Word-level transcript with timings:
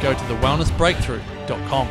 go 0.00 0.12
to 0.12 0.20
thewellnessbreakthrough.com. 0.20 1.88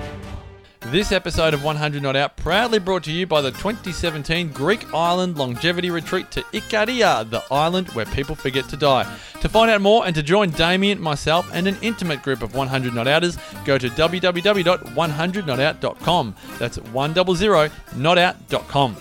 This 0.92 1.12
episode 1.12 1.54
of 1.54 1.62
100 1.64 2.02
Not 2.02 2.16
Out 2.16 2.36
proudly 2.38 2.80
brought 2.80 3.04
to 3.04 3.12
you 3.12 3.28
by 3.28 3.42
the 3.42 3.52
2017 3.52 4.54
Greek 4.54 4.92
Island 4.94 5.38
Longevity 5.38 5.92
Retreat 5.92 6.32
to 6.32 6.42
Ikaria, 6.42 7.30
the 7.30 7.44
island 7.52 7.90
where 7.90 8.06
people 8.08 8.34
forget 8.34 8.68
to 8.70 8.78
die. 8.78 9.04
To 9.42 9.50
find 9.50 9.70
out 9.70 9.82
more 9.82 10.08
and 10.08 10.16
to 10.16 10.24
join 10.24 10.50
Damian, 10.52 11.02
myself, 11.02 11.48
and 11.54 11.68
an 11.68 11.78
intimate 11.82 12.24
group 12.24 12.42
of 12.42 12.56
100 12.56 12.96
Not 12.96 13.08
Outers, 13.08 13.38
go 13.66 13.78
to 13.78 13.90
www.100notout.com. 13.90 16.36
That's 16.58 16.78
100notout.com. 16.80 18.96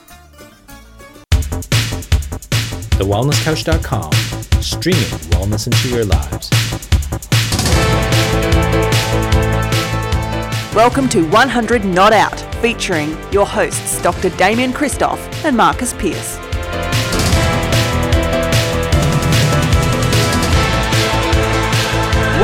TheWellnessCouch.com, 2.98 4.12
streaming 4.60 5.04
wellness 5.30 5.68
into 5.68 5.88
your 5.88 6.04
lives. 6.04 6.50
Welcome 10.78 11.08
to 11.08 11.28
100 11.30 11.84
Not 11.84 12.12
Out, 12.12 12.38
featuring 12.62 13.16
your 13.32 13.44
hosts 13.44 14.00
Dr. 14.00 14.30
Damian 14.36 14.72
Kristof 14.72 15.18
and 15.44 15.56
Marcus 15.56 15.92
Pearce. 15.92 16.38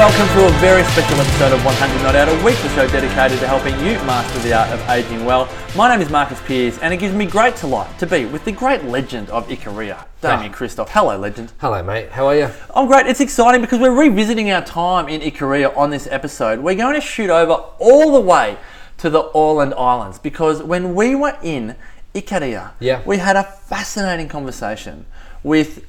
Welcome 0.04 0.28
to 0.37 0.47
a 0.47 0.50
very 0.60 0.84
special 0.84 1.19
episode 1.19 1.54
of 1.54 1.65
100 1.65 2.03
Not 2.03 2.15
Out, 2.15 2.28
a 2.28 2.44
weekly 2.44 2.69
show 2.75 2.87
dedicated 2.87 3.38
to 3.38 3.48
helping 3.48 3.72
you 3.81 3.94
master 4.04 4.38
the 4.41 4.53
art 4.53 4.69
of 4.69 4.78
aging 4.91 5.25
well. 5.25 5.48
My 5.75 5.88
name 5.88 6.03
is 6.03 6.10
Marcus 6.10 6.38
Pearce, 6.42 6.76
and 6.81 6.92
it 6.92 6.98
gives 6.98 7.15
me 7.15 7.25
great 7.25 7.56
delight 7.56 7.98
to 8.00 8.06
be 8.06 8.26
with 8.26 8.44
the 8.44 8.53
great 8.53 8.84
legend 8.84 9.31
of 9.31 9.48
Ikaria, 9.48 9.97
ah. 9.97 10.06
Damian 10.20 10.53
Kristof. 10.53 10.91
Hello, 10.91 11.16
legend. 11.16 11.54
Hello, 11.59 11.82
mate. 11.82 12.10
How 12.10 12.26
are 12.26 12.37
you? 12.37 12.50
I'm 12.75 12.87
great. 12.87 13.06
It's 13.06 13.22
exciting 13.22 13.62
because 13.62 13.78
we're 13.81 13.98
revisiting 13.98 14.50
our 14.50 14.62
time 14.62 15.09
in 15.09 15.22
Ikaria 15.22 15.75
on 15.75 15.88
this 15.88 16.06
episode. 16.10 16.60
We're 16.60 16.75
going 16.75 16.97
to 16.97 17.00
shoot 17.00 17.31
over 17.31 17.54
all 17.78 18.12
the 18.12 18.20
way 18.20 18.59
to 18.98 19.09
the 19.09 19.22
Åland 19.31 19.72
Islands 19.72 20.19
because 20.19 20.62
when 20.62 20.94
we 20.94 21.14
were 21.14 21.38
in 21.43 21.76
Ikaria, 22.14 22.72
Yeah. 22.78 23.00
we 23.06 23.16
had 23.16 23.37
a 23.37 23.43
fascinating 23.43 24.28
conversation 24.28 25.06
with 25.43 25.82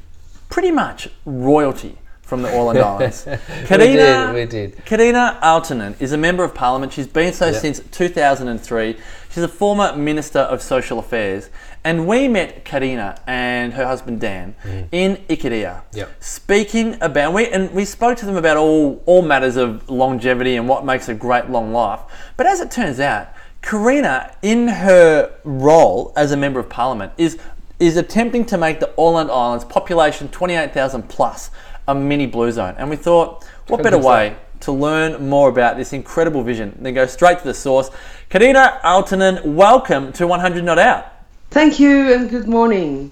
pretty 0.48 0.72
much 0.72 1.10
royalty 1.26 1.98
from 2.26 2.42
the 2.42 2.50
Åland 2.50 2.82
Islands. 2.82 3.24
did, 3.68 4.34
we 4.34 4.46
did. 4.46 4.86
Carina 4.86 5.38
Aaltonen 5.44 5.96
is 6.02 6.12
a 6.12 6.18
member 6.18 6.44
of 6.44 6.56
parliament. 6.56 6.92
She's 6.92 7.08
been 7.08 7.34
so 7.34 7.48
Yeah. 7.48 7.60
since 7.60 7.80
2003. 7.92 8.98
She's 9.30 9.44
a 9.44 9.48
former 9.48 9.96
Minister 9.96 10.40
of 10.40 10.62
Social 10.62 10.98
Affairs. 10.98 11.50
And 11.84 12.08
we 12.08 12.28
met 12.28 12.66
Carina 12.66 13.16
and 13.28 13.74
her 13.74 13.86
husband 13.86 14.20
Dan 14.20 14.56
mm. 14.64 14.88
in 14.92 15.18
Ikaria, 15.30 15.82
Yep. 15.94 16.10
speaking 16.20 16.98
about 17.00 17.32
we 17.34 17.48
and 17.48 17.72
we 17.72 17.86
spoke 17.86 18.18
to 18.18 18.26
them 18.26 18.38
about 18.38 18.58
all 18.58 19.04
all 19.06 19.22
matters 19.22 19.56
of 19.56 19.88
longevity 19.88 20.56
and 20.56 20.68
what 20.68 20.84
makes 20.84 21.08
a 21.10 21.14
great 21.14 21.52
long 21.52 21.72
life. 21.72 22.00
But 22.38 22.48
as 22.48 22.60
it 22.60 22.72
turns 22.72 23.00
out, 23.00 23.28
Carina, 23.62 24.32
in 24.42 24.68
her 24.68 25.32
role 25.44 26.12
as 26.16 26.32
a 26.32 26.38
member 26.38 26.60
of 26.60 26.70
parliament, 26.70 27.12
is 27.20 27.38
is 27.80 27.98
attempting 27.98 28.46
to 28.46 28.58
make 28.58 28.80
the 28.80 28.92
Åland 28.98 29.30
Islands 29.30 29.66
population 29.66 30.28
28,000 30.30 31.08
plus 31.10 31.52
a 31.88 31.96
mini 31.96 32.26
blue 32.26 32.52
zone. 32.52 32.76
And 32.78 32.90
we 32.90 32.96
thought, 32.96 33.44
what 33.68 33.84
better 33.84 33.98
way 33.98 34.36
to 34.62 34.72
learn 34.72 35.28
more 35.28 35.50
about 35.50 35.78
this 35.78 35.94
incredible 35.94 36.44
vision 36.44 36.78
than 36.82 36.94
go 36.94 37.06
straight 37.06 37.40
to 37.40 37.44
the 37.44 37.54
source? 37.54 37.90
Carina 38.30 38.80
Aaltonen, 38.84 39.44
welcome 39.44 40.12
to 40.14 40.28
100 40.28 40.64
Not 40.64 40.80
Out. 40.80 41.06
Thank 41.52 41.80
you 41.80 42.14
and 42.14 42.30
good 42.30 42.48
morning. 42.48 43.12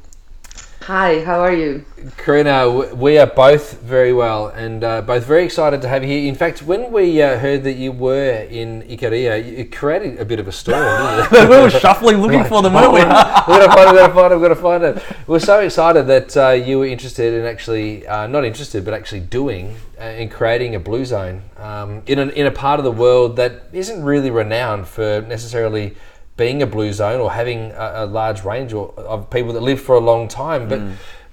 Hi, 0.88 1.24
how 1.24 1.40
are 1.40 1.54
you? 1.54 1.86
Carina, 2.18 2.70
we 2.94 3.18
are 3.18 3.26
both 3.26 3.80
very 3.84 4.12
well 4.12 4.50
and 4.50 4.84
uh, 4.84 5.02
both 5.02 5.24
very 5.24 5.46
excited 5.46 5.82
to 5.82 5.88
have 5.88 6.04
you 6.04 6.10
here. 6.10 6.28
In 6.28 6.36
fact, 6.36 6.62
when 6.62 6.92
we 6.92 7.22
uh, 7.22 7.40
heard 7.40 7.64
that 7.64 7.78
you 7.78 7.94
were 7.94 8.46
in 8.50 8.82
Ikaria, 8.82 9.42
it 9.60 9.74
created 9.74 10.20
a 10.20 10.26
bit 10.26 10.42
of 10.42 10.50
a 10.50 10.52
storm, 10.52 10.84
didn't 11.32 11.50
we 11.50 11.56
were 11.56 11.70
shuffling 11.70 12.18
looking 12.18 12.44
for 12.50 12.62
them, 12.62 12.74
weren't 12.74 12.92
we? 12.92 13.00
we're 13.00 13.66
gonna 13.66 13.74
find 13.74 13.88
it, 13.88 13.94
we're 13.94 14.02
gonna 14.02 14.14
find 14.14 14.34
it, 14.34 14.36
we're 14.36 14.50
gonna 14.50 14.56
find 14.56 14.84
it. 14.84 15.04
We're 15.26 15.40
so 15.40 15.62
excited 15.62 16.06
that 16.08 16.36
uh, 16.36 16.50
you 16.50 16.80
were 16.80 16.86
interested 16.86 17.34
in 17.34 17.46
actually, 17.46 18.06
uh, 18.06 18.28
not 18.28 18.44
interested, 18.44 18.84
but 18.84 18.94
actually 18.94 19.22
doing 19.22 19.78
uh, 19.98 20.02
and 20.02 20.30
creating 20.30 20.76
a 20.76 20.82
blue 20.82 21.06
zone 21.06 21.44
um, 21.56 22.02
in, 22.08 22.20
an, 22.20 22.32
in 22.32 22.46
a 22.46 22.52
part 22.52 22.82
of 22.82 22.84
the 22.84 22.92
world 22.92 23.38
that 23.38 23.70
isn't 23.72 24.04
really 24.04 24.32
renowned 24.32 24.86
for 24.86 25.22
necessarily 25.30 25.96
being 26.36 26.62
a 26.62 26.68
blue 26.68 26.92
zone 26.92 27.20
or 27.20 27.32
having 27.32 27.72
a, 27.72 27.92
a 27.96 28.06
large 28.06 28.44
range 28.44 28.74
or, 28.74 28.94
of 28.98 29.30
people 29.30 29.54
that 29.54 29.62
live 29.62 29.82
for 29.82 29.96
a 29.96 30.00
long 30.00 30.28
time. 30.28 30.68
But 30.68 30.82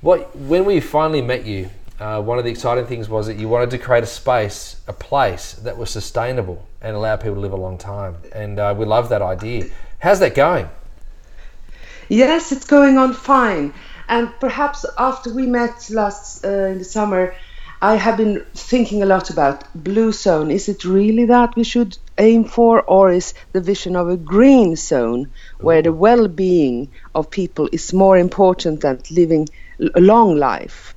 what 0.01 0.35
when 0.37 0.65
we 0.65 0.81
finally 0.81 1.23
met 1.23 1.47
you, 1.47 1.71
uh, 1.99 2.21
one 2.21 2.39
of 2.39 2.45
the 2.45 2.51
exciting 2.51 2.87
things 2.87 3.09
was 3.09 3.27
that 3.27 3.37
you 3.37 3.49
wanted 3.49 3.71
to 3.71 3.79
create 3.79 4.03
a 4.03 4.07
space, 4.07 4.81
a 4.89 4.93
place 4.93 5.53
that 5.55 5.77
was 5.77 5.91
sustainable 5.91 6.67
and 6.81 6.97
allow 6.97 7.17
people 7.17 7.35
to 7.35 7.41
live 7.41 7.53
a 7.53 7.57
long 7.57 7.77
time. 7.77 8.17
And 8.33 8.59
uh, 8.59 8.75
we 8.77 8.87
love 8.87 9.11
that 9.11 9.23
idea. 9.23 9.67
How's 9.99 10.21
that 10.21 10.35
going? 10.35 10.69
Yes, 12.09 12.53
it's 12.53 12.67
going 12.67 12.97
on 12.99 13.13
fine. 13.13 13.75
And 14.09 14.31
perhaps 14.41 14.85
after 14.99 15.33
we 15.33 15.47
met 15.47 15.89
last 15.91 16.45
uh, 16.45 16.49
in 16.49 16.79
the 16.79 16.85
summer, 16.85 17.35
I 17.83 17.97
have 17.97 18.17
been 18.17 18.45
thinking 18.55 19.03
a 19.03 19.07
lot 19.07 19.31
about 19.31 19.65
blue 19.75 20.13
zone. 20.13 20.51
Is 20.51 20.69
it 20.69 20.85
really 20.85 21.27
that 21.27 21.55
we 21.55 21.65
should 21.65 21.97
aim 22.21 22.45
for, 22.45 22.83
or 22.83 23.11
is 23.11 23.35
the 23.53 23.61
vision 23.61 23.97
of 23.97 24.09
a 24.09 24.17
green 24.17 24.77
zone 24.77 25.31
where 25.59 25.83
the 25.83 25.93
well-being 25.93 26.89
of 27.15 27.31
people 27.31 27.69
is 27.73 27.93
more 27.93 28.17
important 28.19 28.81
than 28.83 29.01
living 29.11 29.49
a 29.95 30.01
long 30.01 30.37
life? 30.37 30.95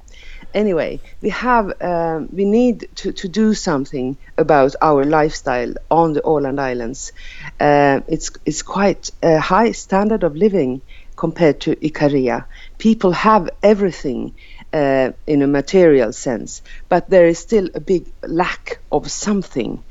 Anyway, 0.54 1.00
we 1.22 1.30
have 1.30 1.82
um, 1.82 2.30
we 2.32 2.46
need 2.46 2.88
to, 2.96 3.12
to 3.12 3.28
do 3.28 3.56
something 3.56 4.18
about 4.38 4.76
our 4.82 5.04
lifestyle 5.04 5.74
on 5.90 6.14
the 6.14 6.22
Åland 6.22 6.60
Islands. 6.60 7.12
Uh, 7.60 8.02
it's 8.08 8.30
it's 8.46 8.62
quite 8.62 9.10
a 9.24 9.40
high 9.40 9.72
standard 9.72 10.24
of 10.24 10.36
living 10.36 10.82
compared 11.16 11.60
to 11.62 11.76
Ikaria. 11.76 12.46
People 12.78 13.12
have 13.14 13.50
everything 13.64 14.34
uh, 14.74 15.12
in 15.26 15.42
a 15.42 15.48
material 15.48 16.14
sense, 16.14 16.62
but 16.90 17.10
there 17.10 17.28
is 17.28 17.40
still 17.40 17.70
a 17.74 17.80
big 17.80 18.12
lack 18.22 18.80
of 18.92 19.10
something. 19.10 19.84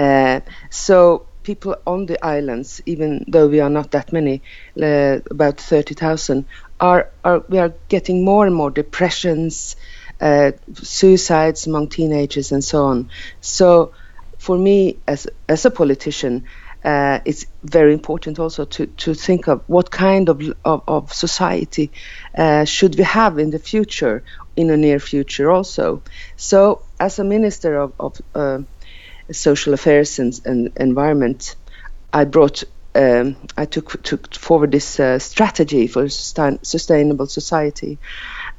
Uh, 0.00 0.40
so 0.70 1.26
people 1.42 1.76
on 1.86 2.06
the 2.06 2.24
islands, 2.24 2.80
even 2.86 3.24
though 3.28 3.48
we 3.48 3.60
are 3.60 3.68
not 3.70 3.90
that 3.90 4.12
many, 4.12 4.40
about 4.76 5.60
30,000, 5.60 6.46
are, 6.80 7.10
are 7.22 7.44
we 7.48 7.58
are 7.58 7.74
getting 7.88 8.24
more 8.24 8.46
and 8.46 8.54
more 8.54 8.70
depressions, 8.70 9.76
uh, 10.20 10.52
suicides 10.74 11.66
among 11.66 11.88
teenagers, 11.88 12.52
and 12.52 12.64
so 12.64 12.86
on. 12.86 13.10
So, 13.40 13.92
for 14.38 14.56
me, 14.56 14.96
as 15.06 15.26
as 15.48 15.66
a 15.66 15.70
politician, 15.70 16.44
uh, 16.84 17.20
it's 17.26 17.46
very 17.62 17.92
important 17.92 18.38
also 18.38 18.64
to, 18.64 18.86
to 18.86 19.12
think 19.12 19.48
of 19.48 19.62
what 19.66 19.90
kind 19.90 20.30
of, 20.30 20.40
of, 20.64 20.82
of 20.88 21.12
society 21.12 21.90
uh, 22.38 22.64
should 22.64 22.96
we 22.96 23.04
have 23.04 23.38
in 23.38 23.50
the 23.50 23.58
future, 23.58 24.22
in 24.56 24.68
the 24.68 24.76
near 24.76 24.98
future 24.98 25.50
also. 25.50 26.02
So, 26.36 26.82
as 26.98 27.18
a 27.18 27.24
minister 27.24 27.76
of, 27.76 27.92
of 28.00 28.20
uh, 28.34 28.60
social 29.32 29.74
affairs 29.74 30.18
and, 30.18 30.40
and 30.44 30.72
environment, 30.76 31.56
I 32.12 32.24
brought 32.24 32.64
um, 32.94 33.36
I 33.56 33.66
took 33.66 34.02
took 34.02 34.34
forward 34.34 34.72
this 34.72 34.98
uh, 34.98 35.18
strategy 35.18 35.86
for 35.86 36.08
sustain, 36.08 36.58
sustainable 36.62 37.26
society, 37.26 37.98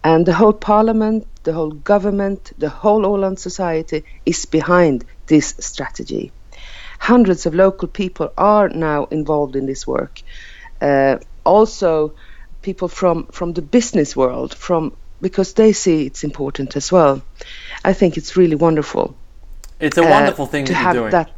and 0.04 0.26
the 0.26 0.34
whole 0.34 0.54
parliament, 0.54 1.28
the 1.44 1.54
whole 1.54 1.72
government, 1.72 2.52
the 2.58 2.70
whole 2.70 3.04
Åland 3.04 3.40
society 3.40 4.06
is 4.26 4.46
behind 4.46 5.04
this 5.28 5.56
strategy. 5.60 6.32
Hundreds 7.00 7.46
of 7.46 7.54
local 7.56 7.88
people 7.88 8.32
are 8.38 8.70
now 8.70 9.06
involved 9.12 9.56
in 9.56 9.66
this 9.66 9.86
work. 9.86 10.22
Uh, 10.80 11.18
also, 11.44 12.14
people 12.62 12.88
from 12.88 13.26
from 13.32 13.54
the 13.54 13.62
business 13.62 14.16
world, 14.16 14.54
from 14.54 14.96
because 15.20 15.54
they 15.54 15.74
see 15.74 16.06
it's 16.06 16.24
important 16.24 16.76
as 16.78 16.92
well. 16.92 17.22
I 17.84 17.94
think 17.94 18.18
it's 18.18 18.38
really 18.38 18.56
wonderful. 18.56 19.16
It's 19.82 19.98
a 19.98 20.04
uh, 20.04 20.10
wonderful 20.10 20.46
thing 20.46 20.66
to 20.66 20.74
that 20.74 20.78
have 20.78 20.96
you're 20.96 21.04
doing. 21.10 21.12
that. 21.12 21.32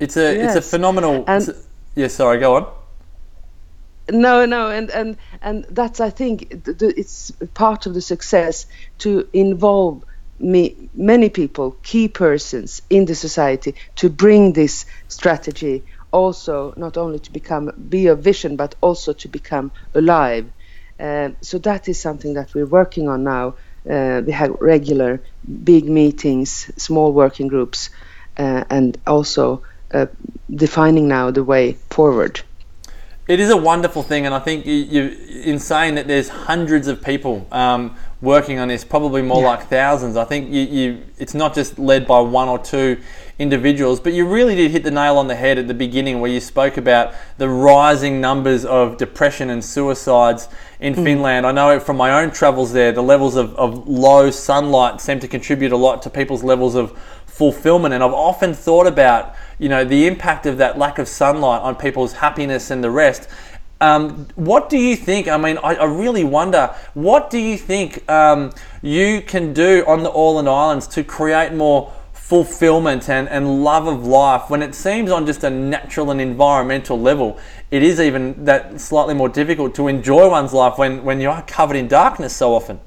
It's 0.00 0.16
a 0.16 0.26
it's 0.34 0.54
a 0.54 0.58
Yes. 0.60 0.70
phenomenal. 0.70 1.24
And- 1.26 1.48
a- 1.48 1.54
yeah, 1.94 2.08
sorry, 2.08 2.38
go 2.38 2.56
on. 2.56 2.66
No, 4.08 4.44
no, 4.46 4.70
and 4.70 4.90
and 4.90 5.16
and 5.42 5.66
that's 5.70 6.00
I 6.00 6.10
think 6.10 6.48
th- 6.64 6.78
th- 6.78 6.94
it's 6.96 7.32
part 7.54 7.86
of 7.86 7.94
the 7.94 8.00
success 8.00 8.66
to 8.98 9.26
involve 9.32 10.04
me 10.38 10.76
many 10.94 11.28
people, 11.28 11.76
key 11.82 12.08
persons 12.08 12.82
in 12.88 13.06
the 13.06 13.14
society 13.14 13.74
to 13.96 14.08
bring 14.10 14.52
this 14.52 14.84
strategy 15.08 15.82
also 16.12 16.72
not 16.76 16.96
only 16.96 17.18
to 17.18 17.32
become 17.32 17.72
be 17.88 18.06
a 18.06 18.14
vision 18.14 18.56
but 18.56 18.74
also 18.80 19.12
to 19.12 19.28
become 19.28 19.72
alive. 19.94 20.44
Uh, 21.00 21.30
so 21.40 21.58
that 21.58 21.88
is 21.88 21.98
something 22.00 22.34
that 22.34 22.54
we're 22.54 22.66
working 22.80 23.08
on 23.08 23.24
now. 23.24 23.54
Uh, 23.88 24.22
we 24.24 24.32
have 24.32 24.50
regular 24.60 25.20
big 25.64 25.88
meetings, 25.88 26.70
small 26.76 27.12
working 27.12 27.48
groups, 27.48 27.90
uh, 28.36 28.64
and 28.68 28.98
also 29.06 29.62
uh, 29.92 30.06
defining 30.52 31.08
now 31.08 31.30
the 31.30 31.44
way 31.44 31.72
forward. 31.90 32.40
It 33.28 33.40
is 33.40 33.50
a 33.50 33.56
wonderful 33.56 34.04
thing, 34.04 34.24
and 34.24 34.34
I 34.34 34.38
think 34.38 34.66
you, 34.66 34.74
you 34.74 35.42
in 35.42 35.58
saying 35.58 35.96
that 35.96 36.06
there's 36.06 36.28
hundreds 36.28 36.86
of 36.86 37.02
people 37.02 37.46
um, 37.50 37.96
working 38.20 38.60
on 38.60 38.68
this, 38.68 38.84
probably 38.84 39.22
more 39.22 39.42
like 39.42 39.68
thousands. 39.68 40.16
I 40.16 40.24
think 40.24 40.50
you, 40.50 40.60
you 40.60 41.02
it's 41.18 41.34
not 41.34 41.54
just 41.54 41.76
led 41.78 42.06
by 42.06 42.20
one 42.20 42.48
or 42.48 42.58
two 42.58 43.00
individuals, 43.38 44.00
but 44.00 44.14
you 44.14 44.26
really 44.26 44.54
did 44.54 44.70
hit 44.70 44.82
the 44.82 44.90
nail 44.90 45.18
on 45.18 45.28
the 45.28 45.34
head 45.34 45.58
at 45.58 45.68
the 45.68 45.74
beginning 45.74 46.20
where 46.20 46.30
you 46.30 46.40
spoke 46.40 46.76
about 46.78 47.12
the 47.36 47.48
rising 47.48 48.20
numbers 48.20 48.64
of 48.64 48.96
depression 48.96 49.50
and 49.50 49.62
suicides 49.62 50.48
in 50.80 50.94
Finland. 50.94 51.46
I 51.46 51.52
know 51.52 51.78
from 51.78 51.96
my 51.98 52.22
own 52.22 52.30
travels 52.30 52.72
there, 52.72 52.92
the 52.92 53.02
levels 53.02 53.36
of, 53.36 53.54
of 53.56 53.86
low 53.86 54.30
sunlight 54.30 55.00
seem 55.00 55.20
to 55.20 55.28
contribute 55.28 55.72
a 55.72 55.76
lot 55.76 56.02
to 56.02 56.10
people's 56.10 56.42
levels 56.42 56.74
of 56.74 56.98
fulfillment. 57.26 57.92
And 57.92 58.02
I've 58.02 58.14
often 58.14 58.54
thought 58.54 58.86
about, 58.86 59.34
you 59.58 59.68
know, 59.68 59.84
the 59.84 60.06
impact 60.06 60.46
of 60.46 60.56
that 60.56 60.78
lack 60.78 60.98
of 60.98 61.06
sunlight 61.06 61.60
on 61.60 61.76
people's 61.76 62.14
happiness 62.14 62.70
and 62.70 62.82
the 62.82 62.90
rest. 62.90 63.28
Um, 63.78 64.28
what 64.36 64.70
do 64.70 64.78
you 64.78 64.96
think? 64.96 65.28
I 65.28 65.36
mean, 65.36 65.58
I, 65.58 65.74
I 65.74 65.84
really 65.84 66.24
wonder. 66.24 66.74
What 66.94 67.28
do 67.28 67.38
you 67.38 67.58
think 67.58 68.10
um, 68.10 68.52
you 68.80 69.20
can 69.20 69.52
do 69.52 69.84
on 69.86 70.02
the 70.02 70.10
Åland 70.10 70.48
Islands 70.48 70.86
to 70.88 71.04
create 71.04 71.52
more 71.52 71.92
fulfillment 72.26 73.08
and, 73.08 73.28
and 73.28 73.62
love 73.62 73.86
of 73.86 74.04
life 74.04 74.50
when 74.50 74.60
it 74.60 74.74
seems 74.74 75.12
on 75.12 75.24
just 75.26 75.44
a 75.44 75.50
natural 75.50 76.10
and 76.10 76.20
environmental 76.20 77.00
level, 77.00 77.38
it 77.70 77.84
is 77.84 78.00
even 78.00 78.44
that 78.44 78.80
slightly 78.80 79.14
more 79.14 79.28
difficult 79.28 79.76
to 79.76 79.86
enjoy 79.86 80.28
one's 80.28 80.52
life 80.52 80.76
when, 80.76 81.04
when 81.04 81.20
you 81.20 81.30
are 81.30 81.42
covered 81.42 81.76
in 81.76 81.86
darkness 81.86 82.34
so 82.34 82.52
often? 82.52 82.80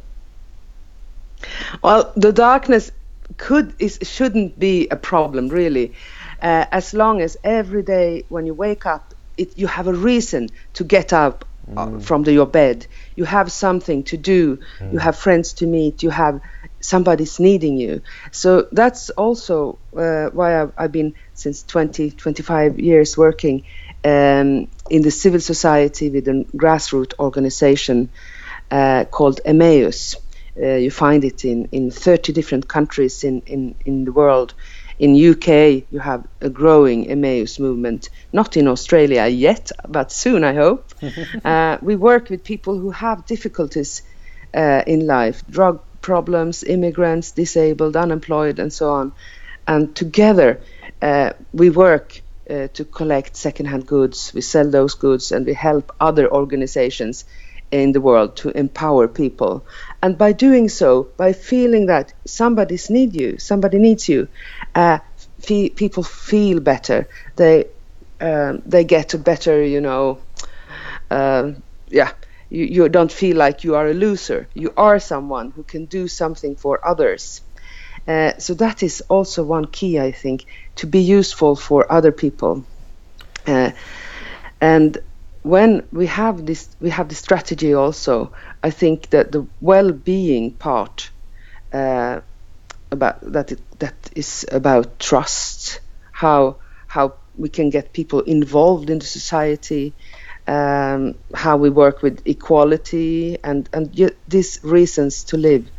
Well, 1.81 2.12
the 2.18 2.33
darkness 2.33 2.91
could 3.38 3.74
is 3.80 4.00
shouldn't 4.01 4.59
be 4.59 4.89
a 4.89 4.97
problem 4.97 5.47
really, 5.47 5.94
uh, 6.41 6.65
as 6.69 6.94
long 6.94 7.21
as 7.21 7.38
every 7.41 7.83
day 7.83 8.25
when 8.27 8.45
you 8.45 8.53
wake 8.53 8.86
up, 8.86 9.13
it, 9.38 9.57
you 9.57 9.68
have 9.68 9.88
a 9.88 9.94
reason 9.94 10.50
to 10.74 10.83
get 10.83 11.13
up 11.13 11.45
uh, 11.77 12.00
from 12.00 12.24
the, 12.24 12.33
your 12.33 12.45
bed. 12.47 12.86
You 13.15 13.24
have 13.24 13.53
something 13.53 14.03
to 14.03 14.18
do. 14.18 14.59
You 14.91 14.97
have 15.00 15.15
friends 15.15 15.53
to 15.53 15.65
meet. 15.65 16.03
You 16.03 16.09
have 16.09 16.41
somebody's 16.81 17.40
needing 17.40 17.78
you. 17.78 18.02
So 18.31 18.68
that's 18.72 19.10
also 19.12 19.80
uh, 19.96 20.28
why 20.28 20.62
I've, 20.62 20.74
I've 20.78 20.92
been 20.92 21.16
since 21.34 21.64
20, 21.64 22.12
25 22.12 22.80
years 22.80 23.18
working 23.18 23.64
um, 24.04 24.68
in 24.90 25.02
the 25.02 25.12
civil 25.12 25.40
society 25.40 26.10
with 26.10 26.28
a 26.28 26.46
grassroots 26.56 27.14
organization 27.20 28.10
uh, 28.72 29.06
called 29.06 29.42
Emmaus. 29.46 30.16
Uh, 30.62 30.76
you 30.76 30.92
find 30.92 31.24
it 31.24 31.46
in, 31.46 31.70
in 31.72 31.92
30 31.92 32.34
different 32.34 32.68
countries 32.68 33.24
in, 33.24 33.42
in, 33.46 33.75
in 33.86 34.06
the 34.06 34.12
world. 34.12 34.54
In 34.98 35.16
UK, 35.16 35.86
you 35.92 36.00
have 36.00 36.28
a 36.42 36.50
growing 36.50 37.10
Emmaus 37.10 37.58
movement. 37.58 38.10
Not 38.34 38.58
in 38.58 38.68
Australia 38.68 39.28
yet, 39.28 39.72
but 39.88 40.12
soon, 40.12 40.44
I 40.44 40.54
hope. 40.54 40.92
uh, 41.46 41.78
we 41.82 41.96
work 41.96 42.30
with 42.30 42.44
people 42.44 42.78
who 42.78 42.92
have 42.92 43.25
difficulties 43.25 44.02
uh, 44.54 44.84
in 44.86 45.08
life, 45.08 45.44
drug 45.50 45.82
problems, 46.01 46.63
immigrants, 46.63 47.31
disabled, 47.31 47.96
unemployed, 47.96 48.60
and 48.60 48.72
so 48.72 48.92
on. 48.92 49.13
And 49.68 49.96
together, 49.96 50.62
uh, 51.01 51.34
we 51.54 51.69
work 51.69 52.22
uh, 52.50 52.68
to 52.74 52.86
collect 52.86 53.36
secondhand 53.36 53.86
goods. 53.86 54.31
We 54.34 54.42
sell 54.42 54.69
those 54.69 54.96
goods, 54.96 55.31
and 55.31 55.46
we 55.46 55.54
help 55.54 55.92
other 56.00 56.31
organizations 56.31 57.25
in 57.72 57.92
the 57.92 58.01
world 58.01 58.36
to 58.38 58.50
empower 58.57 59.07
people. 59.07 59.66
And 60.01 60.18
by 60.18 60.31
doing 60.31 60.69
so, 60.69 61.10
by 61.18 61.34
feeling 61.34 61.86
that 61.86 62.13
somebody's 62.25 62.90
need 62.90 63.13
you, 63.16 63.38
somebody 63.38 63.78
needs 63.78 64.10
you, 64.10 64.28
uh, 64.74 65.00
fe- 65.40 65.69
people 65.69 66.04
feel 66.04 66.60
better. 66.60 67.07
They 67.36 67.66
um, 68.22 68.62
they 68.66 68.84
get 68.84 69.13
a 69.13 69.18
better, 69.18 69.63
you 69.63 69.80
know, 69.81 70.19
uh, 71.12 71.51
yeah. 71.90 72.12
You, 72.50 72.66
you 72.66 72.90
don't 72.90 73.12
feel 73.12 73.38
like 73.38 73.63
you 73.63 73.75
are 73.75 73.88
a 73.88 73.94
loser. 73.94 74.48
You 74.54 74.74
are 74.75 75.00
someone 75.00 75.51
who 75.51 75.63
can 75.63 75.86
do 75.86 76.07
something 76.07 76.56
for 76.56 76.86
others. 76.86 77.42
Uh, 78.07 78.38
so 78.38 78.54
that 78.56 78.81
is 78.81 79.01
also 79.01 79.44
one 79.44 79.66
key, 79.66 80.00
I 80.00 80.12
think, 80.12 80.46
to 80.75 80.88
be 80.88 81.00
useful 81.00 81.56
for 81.56 81.92
other 81.92 82.12
people. 82.12 82.65
Uh, 83.46 83.72
and 84.62 84.98
when 85.44 85.88
we 85.91 86.08
have 86.08 86.46
this, 86.46 86.70
we 86.79 86.89
have 86.89 87.10
the 87.10 87.15
strategy 87.15 87.74
also. 87.74 88.34
I 88.63 88.72
think 88.72 89.10
that 89.12 89.32
the 89.32 89.46
well-being 89.62 90.53
part 90.53 91.12
uh, 91.72 92.22
about 92.91 93.22
that 93.32 93.51
it, 93.51 93.62
that 93.79 93.96
is 94.15 94.46
about 94.51 95.00
trust, 95.00 95.79
how 96.12 96.58
how 96.88 97.13
we 97.38 97.50
can 97.50 97.70
get 97.70 97.94
people 97.94 98.22
involved 98.22 98.89
in 98.89 99.00
the 99.00 99.06
society, 99.06 99.94
um, 100.50 101.13
how 101.36 101.58
we 101.58 101.70
work 101.70 102.01
with 102.01 102.22
equality, 102.25 103.38
and 103.44 103.70
and 103.72 104.13
these 104.27 104.60
reasons 104.63 105.24
to 105.25 105.38
live. 105.38 105.70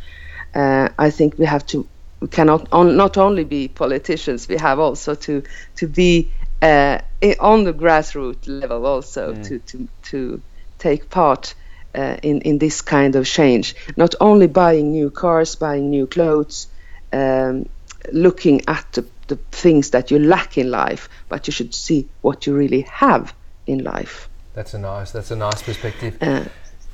Uh, 0.54 0.88
I 0.98 1.10
think 1.10 1.38
we 1.38 1.46
have 1.46 1.66
to 1.66 1.86
we 2.20 2.28
cannot 2.28 2.68
on, 2.72 2.96
not 2.96 3.16
only 3.16 3.44
be 3.44 3.68
politicians, 3.68 4.48
we 4.48 4.56
have 4.58 4.78
also 4.78 5.14
to 5.14 5.42
to 5.76 5.88
be 5.88 6.30
uh, 6.62 6.98
on 7.40 7.64
the 7.64 7.72
grassroots 7.72 8.46
level 8.46 8.86
also 8.86 9.34
to, 9.34 9.58
to 9.58 9.88
to 10.02 10.42
take 10.78 11.10
part 11.10 11.54
uh, 11.94 12.16
in 12.22 12.42
in 12.42 12.58
this 12.58 12.80
kind 12.80 13.16
of 13.16 13.26
change. 13.26 13.74
Not 13.96 14.14
only 14.20 14.46
buying 14.46 14.92
new 14.92 15.10
cars, 15.10 15.56
buying 15.56 15.90
new 15.90 16.06
clothes, 16.06 16.68
um, 17.12 17.68
looking 18.12 18.62
at 18.68 18.86
the, 18.92 19.04
the 19.26 19.36
things 19.50 19.90
that 19.90 20.10
you 20.10 20.18
lack 20.20 20.58
in 20.58 20.70
life, 20.70 21.08
but 21.28 21.48
you 21.48 21.52
should 21.52 21.74
see 21.74 22.08
what 22.20 22.46
you 22.46 22.54
really 22.54 22.82
have 22.82 23.34
in 23.66 23.82
life. 23.82 24.28
That's 24.60 24.74
a 24.74 24.78
nice. 24.78 25.10
That's 25.10 25.30
a 25.30 25.36
nice 25.36 25.62
perspective. 25.62 26.18
Uh, 26.20 26.44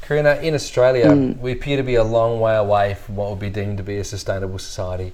Carina, 0.00 0.36
in 0.36 0.54
Australia, 0.54 1.12
we 1.40 1.50
appear 1.50 1.76
to 1.76 1.82
be 1.82 1.96
a 1.96 2.04
long 2.04 2.38
way 2.38 2.54
away 2.54 2.94
from 2.94 3.16
what 3.16 3.30
would 3.30 3.40
be 3.40 3.50
deemed 3.50 3.78
to 3.78 3.82
be 3.82 3.96
a 3.98 4.04
sustainable 4.04 4.60
society. 4.60 5.12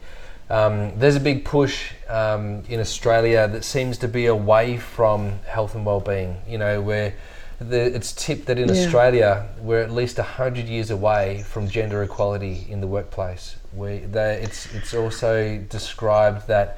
Um, 0.51 0.93
there's 0.99 1.17
a 1.17 1.21
big 1.21 1.47
push 1.47 1.93
um, 2.11 2.63
in 2.69 2.79
Australia 2.79 3.49
that 3.49 3.65
seems 3.65 3.97
to 3.99 4.07
be 4.07 4.27
away 4.27 4.77
from 4.77 5.39
health 5.47 5.75
and 5.75 5.87
well-being. 5.87 6.43
You 6.47 6.59
know, 6.59 6.83
where 6.83 7.15
the, 7.59 7.81
it's 7.97 8.13
tipped 8.13 8.45
that 8.49 8.59
in 8.59 8.69
Yeah. 8.69 8.75
Australia 8.75 9.49
we're 9.61 9.81
at 9.81 9.91
least 9.91 10.19
hundred 10.19 10.67
years 10.67 10.91
away 10.91 11.45
from 11.49 11.71
gender 11.71 12.03
equality 12.03 12.67
in 12.69 12.83
the 12.83 12.87
workplace. 12.87 13.57
We, 13.73 14.01
they, 14.01 14.43
it's 14.43 14.67
it's 14.75 14.93
also 14.93 15.57
described 15.71 16.49
that. 16.49 16.77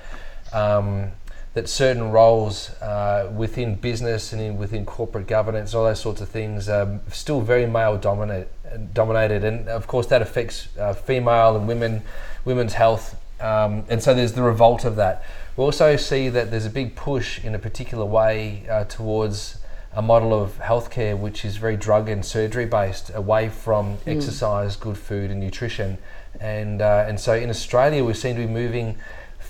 Um, 0.52 1.10
that 1.54 1.68
certain 1.68 2.10
roles 2.10 2.70
uh, 2.82 3.32
within 3.34 3.76
business 3.76 4.32
and 4.32 4.42
in, 4.42 4.58
within 4.58 4.84
corporate 4.84 5.26
governance, 5.26 5.74
all 5.74 5.84
those 5.84 6.00
sorts 6.00 6.20
of 6.20 6.28
things, 6.28 6.68
are 6.68 7.00
still 7.10 7.40
very 7.40 7.66
male 7.66 7.96
dominate, 7.96 8.48
dominated, 8.92 9.44
and 9.44 9.68
of 9.68 9.86
course 9.86 10.06
that 10.08 10.20
affects 10.20 10.68
uh, 10.78 10.92
female 10.92 11.56
and 11.56 11.66
women, 11.68 12.02
women's 12.44 12.74
health 12.74 13.16
Um, 13.40 13.84
and 13.88 14.02
so 14.02 14.14
there's 14.14 14.32
the 14.32 14.42
revolt 14.42 14.84
of 14.84 14.96
that. 14.96 15.22
We 15.56 15.64
also 15.64 15.96
see 15.96 16.28
that 16.30 16.50
there's 16.50 16.66
a 16.66 16.70
big 16.70 16.94
push 16.94 17.44
in 17.44 17.54
a 17.54 17.58
particular 17.58 18.04
way 18.04 18.64
uh, 18.70 18.84
towards 18.84 19.58
a 19.92 20.02
model 20.02 20.32
of 20.32 20.58
healthcare 20.58 21.16
which 21.18 21.44
is 21.44 21.56
very 21.56 21.76
drug 21.76 22.08
and 22.08 22.24
surgery 22.24 22.66
based, 22.66 23.10
away 23.14 23.48
from 23.48 23.98
exercise, 24.06 24.76
good 24.76 24.96
food, 24.96 25.30
and 25.30 25.40
nutrition. 25.40 25.98
And 26.40 26.80
uh, 26.80 27.04
and 27.08 27.18
so 27.20 27.34
in 27.34 27.50
Australia, 27.50 28.02
we 28.04 28.14
seem 28.14 28.34
to 28.36 28.42
be 28.46 28.52
moving 28.52 28.96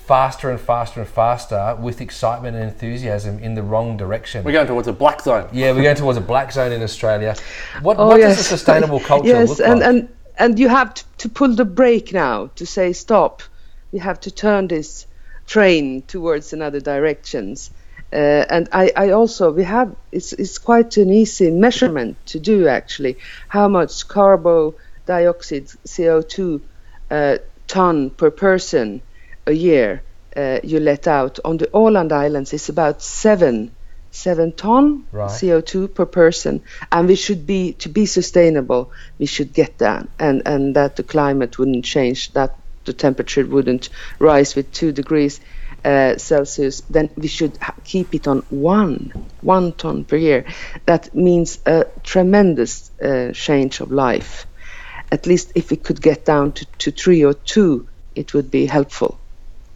faster 0.05 0.49
and 0.51 0.59
faster 0.59 0.99
and 1.01 1.09
faster 1.09 1.77
with 1.79 2.01
excitement 2.01 2.55
and 2.55 2.65
enthusiasm 2.65 3.39
in 3.39 3.55
the 3.55 3.63
wrong 3.63 3.97
direction. 3.97 4.43
We're 4.43 4.51
going 4.59 4.67
towards 4.67 4.87
a 4.87 4.93
black 4.93 5.21
zone. 5.21 5.47
yeah, 5.51 5.71
we're 5.73 5.83
going 5.83 5.95
towards 5.95 6.17
a 6.17 6.27
black 6.33 6.51
zone 6.51 6.71
in 6.71 6.81
Australia. 6.89 7.35
What, 7.81 7.97
Oh, 7.97 8.07
what 8.07 8.19
yes. 8.19 8.37
does 8.37 8.45
a 8.45 8.49
sustainable 8.57 8.99
culture 9.11 9.27
yes, 9.27 9.49
look 9.49 9.59
and, 9.59 9.79
like? 9.79 9.89
and 9.89 10.09
and 10.37 10.59
you 10.59 10.67
have 10.69 10.93
to, 10.93 11.03
to 11.19 11.29
pull 11.29 11.55
the 11.55 11.65
brake 11.65 12.11
now 12.13 12.49
to 12.55 12.65
say 12.65 12.93
stop. 12.93 13.41
We 13.93 13.99
have 13.99 14.19
to 14.21 14.31
turn 14.31 14.67
this 14.67 15.07
train 15.47 16.01
towards 16.01 16.51
another 16.53 16.81
directions. 16.81 17.71
Uh, 18.11 18.17
and 18.49 18.69
I, 18.71 18.91
I 18.95 19.09
also 19.11 19.51
we 19.51 19.63
have 19.63 19.95
it's 20.11 20.33
it's 20.33 20.57
quite 20.57 20.97
an 20.97 21.09
easy 21.09 21.49
measurement 21.51 22.17
to 22.27 22.39
do 22.39 22.67
actually 22.67 23.17
how 23.47 23.67
much 23.67 24.07
carbon 24.07 24.73
dioxide 25.05 25.67
CO2 25.87 26.61
uh, 27.11 27.37
ton 27.67 28.09
per 28.11 28.29
person 28.31 29.01
a 29.47 29.51
year 29.51 30.03
uh, 30.35 30.59
you 30.63 30.79
let 30.79 31.07
out 31.07 31.39
on 31.45 31.57
the 31.57 31.67
Åland 31.67 32.11
Islands 32.11 32.53
is 32.53 32.69
about 32.69 33.01
seven 33.01 33.71
seven 34.11 34.53
ton 34.53 35.05
Right. 35.11 35.29
CO2 35.29 35.93
per 35.93 36.05
person, 36.05 36.61
and 36.91 37.07
we 37.07 37.15
should 37.15 37.45
be 37.45 37.73
to 37.73 37.89
be 37.89 38.05
sustainable. 38.05 38.91
We 39.19 39.25
should 39.25 39.53
get 39.53 39.77
that, 39.79 40.07
and 40.19 40.41
and 40.45 40.75
that 40.75 40.95
the 40.95 41.03
climate 41.03 41.57
wouldn't 41.59 41.85
change, 41.85 42.31
that 42.33 42.55
the 42.85 42.93
temperature 42.93 43.45
wouldn't 43.45 43.89
rise 44.19 44.55
with 44.55 44.71
two 44.71 44.91
degrees 44.91 45.39
uh, 45.83 46.17
Celsius. 46.17 46.81
Then 46.89 47.09
we 47.17 47.27
should 47.27 47.57
ha- 47.61 47.75
keep 47.83 48.15
it 48.15 48.27
on 48.27 48.43
one 48.49 49.13
one 49.41 49.73
ton 49.73 50.05
per 50.05 50.17
year. 50.17 50.45
That 50.85 51.13
means 51.13 51.59
a 51.65 51.85
tremendous 52.03 52.91
uh, 53.01 53.31
change 53.33 53.81
of 53.81 53.91
life. 53.91 54.47
At 55.11 55.27
least 55.27 55.51
if 55.55 55.71
we 55.71 55.77
could 55.77 56.01
get 56.01 56.25
down 56.25 56.53
to, 56.53 56.65
to 56.79 56.91
three 56.91 57.23
or 57.23 57.33
two, 57.33 57.87
it 58.15 58.33
would 58.33 58.49
be 58.51 58.65
helpful. 58.65 59.24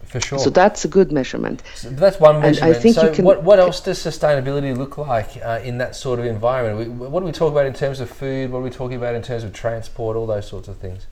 For 0.10 0.20
sure. 0.20 0.40
So 0.40 0.50
that's 0.50 0.86
a 0.86 0.88
good 0.88 1.12
measurement. 1.12 1.62
So 1.76 1.90
that's 1.92 2.20
one 2.20 2.38
I 2.38 2.40
measurement. 2.40 2.78
think 2.82 2.96
so 2.96 3.08
you 3.08 3.14
can- 3.16 3.26
what, 3.26 3.44
what 3.44 3.60
else 3.60 3.80
does 3.80 4.00
sustainability 4.00 4.76
look 4.76 4.98
like 4.98 5.38
uh, 5.44 5.60
in 5.64 5.78
that 5.78 5.96
sort 5.96 6.20
of 6.20 6.26
environment? 6.26 6.90
We, 7.00 7.08
what 7.08 7.20
do 7.20 7.26
we 7.28 7.32
talk 7.32 7.52
about 7.52 7.68
in 7.68 7.74
terms 7.74 8.00
of 8.00 8.10
food? 8.10 8.52
What 8.52 8.60
are 8.60 8.64
we 8.64 8.72
talking 8.72 8.98
about 8.98 9.14
in 9.14 9.22
terms 9.22 9.44
of 9.44 9.54
transport? 9.54 10.18
All 10.18 10.26
those 10.26 10.48
sorts 10.48 10.68
of 10.68 10.78
things. 10.78 11.06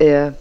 Yeah, 0.00 0.32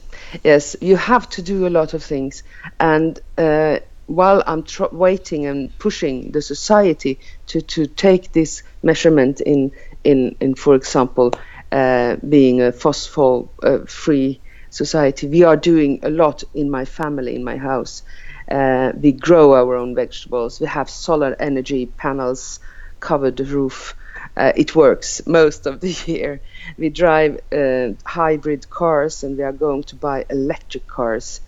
yes, 0.44 0.76
you 0.82 0.96
have 0.96 1.30
to 1.32 1.42
do 1.42 1.68
a 1.68 1.70
lot 1.70 1.94
of 1.94 2.02
things. 2.04 2.42
And 2.80 3.20
uh, 3.38 3.80
while 4.08 4.42
I'm 4.48 4.64
tr- 4.64 4.86
waiting 4.92 5.46
and 5.46 5.78
pushing 5.78 6.32
the 6.32 6.42
society 6.42 7.20
to, 7.48 7.62
to 7.62 7.86
take 7.86 8.32
this 8.32 8.64
measurement 8.82 9.42
in, 9.42 9.72
in, 10.04 10.36
in 10.40 10.56
for 10.56 10.74
example, 10.74 11.34
uh, 11.72 12.16
being 12.28 12.62
a 12.62 12.72
phosphor 12.72 13.48
uh, 13.62 13.80
free 13.86 14.40
society, 14.74 15.28
we 15.28 15.44
are 15.44 15.58
doing 15.58 16.00
a 16.04 16.10
lot 16.10 16.44
in 16.54 16.70
my 16.70 16.86
family, 16.86 17.36
in 17.36 17.44
my 17.44 17.58
house. 17.58 18.04
Uh, 18.50 18.92
we 19.00 19.12
grow 19.12 19.54
our 19.54 19.76
own 19.76 19.96
vegetables, 19.96 20.60
we 20.60 20.68
have 20.68 20.90
solar 20.90 21.36
energy 21.40 21.86
panels 21.86 22.60
cover 23.00 23.32
the 23.32 23.46
roof. 23.46 23.96
Uh, 24.38 24.54
it 24.56 24.76
works 24.76 25.22
most 25.28 25.66
of 25.66 25.80
the 25.82 25.92
year. 26.12 26.42
We 26.78 26.90
drive 26.90 27.42
uh, 27.52 27.90
hybrid 28.06 28.70
cars 28.70 29.24
and 29.24 29.38
we 29.38 29.44
are 29.44 29.52
going 29.52 29.84
to 29.84 29.96
buy 29.96 30.26
electric 30.30 30.88
cars 30.88 31.42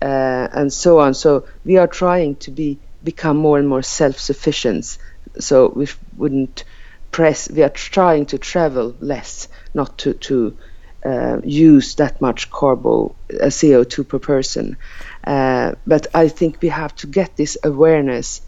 uh, 0.00 0.48
and 0.52 0.72
so 0.72 1.00
on. 1.00 1.14
So 1.14 1.46
we 1.64 1.76
are 1.76 1.86
trying 1.86 2.36
to 2.36 2.50
be 2.50 2.80
become 3.04 3.36
more 3.36 3.58
and 3.58 3.68
more 3.68 3.82
self-sufficient. 3.82 4.98
So 5.38 5.68
we 5.68 5.86
wouldn't 6.16 6.64
press. 7.10 7.50
We 7.50 7.62
are 7.62 7.68
trying 7.68 8.26
to 8.26 8.38
travel 8.38 8.96
less, 9.00 9.48
not 9.74 9.98
to 9.98 10.14
to 10.28 10.56
uh, 11.04 11.40
use 11.44 11.96
that 11.96 12.20
much 12.20 12.50
carbo 12.50 13.14
uh, 13.30 13.46
CO2 13.46 14.08
per 14.08 14.18
person. 14.18 14.76
Uh, 15.24 15.72
but 15.86 16.06
I 16.14 16.28
think 16.28 16.62
we 16.62 16.68
have 16.68 16.94
to 16.96 17.06
get 17.06 17.36
this 17.36 17.58
awareness 17.64 18.40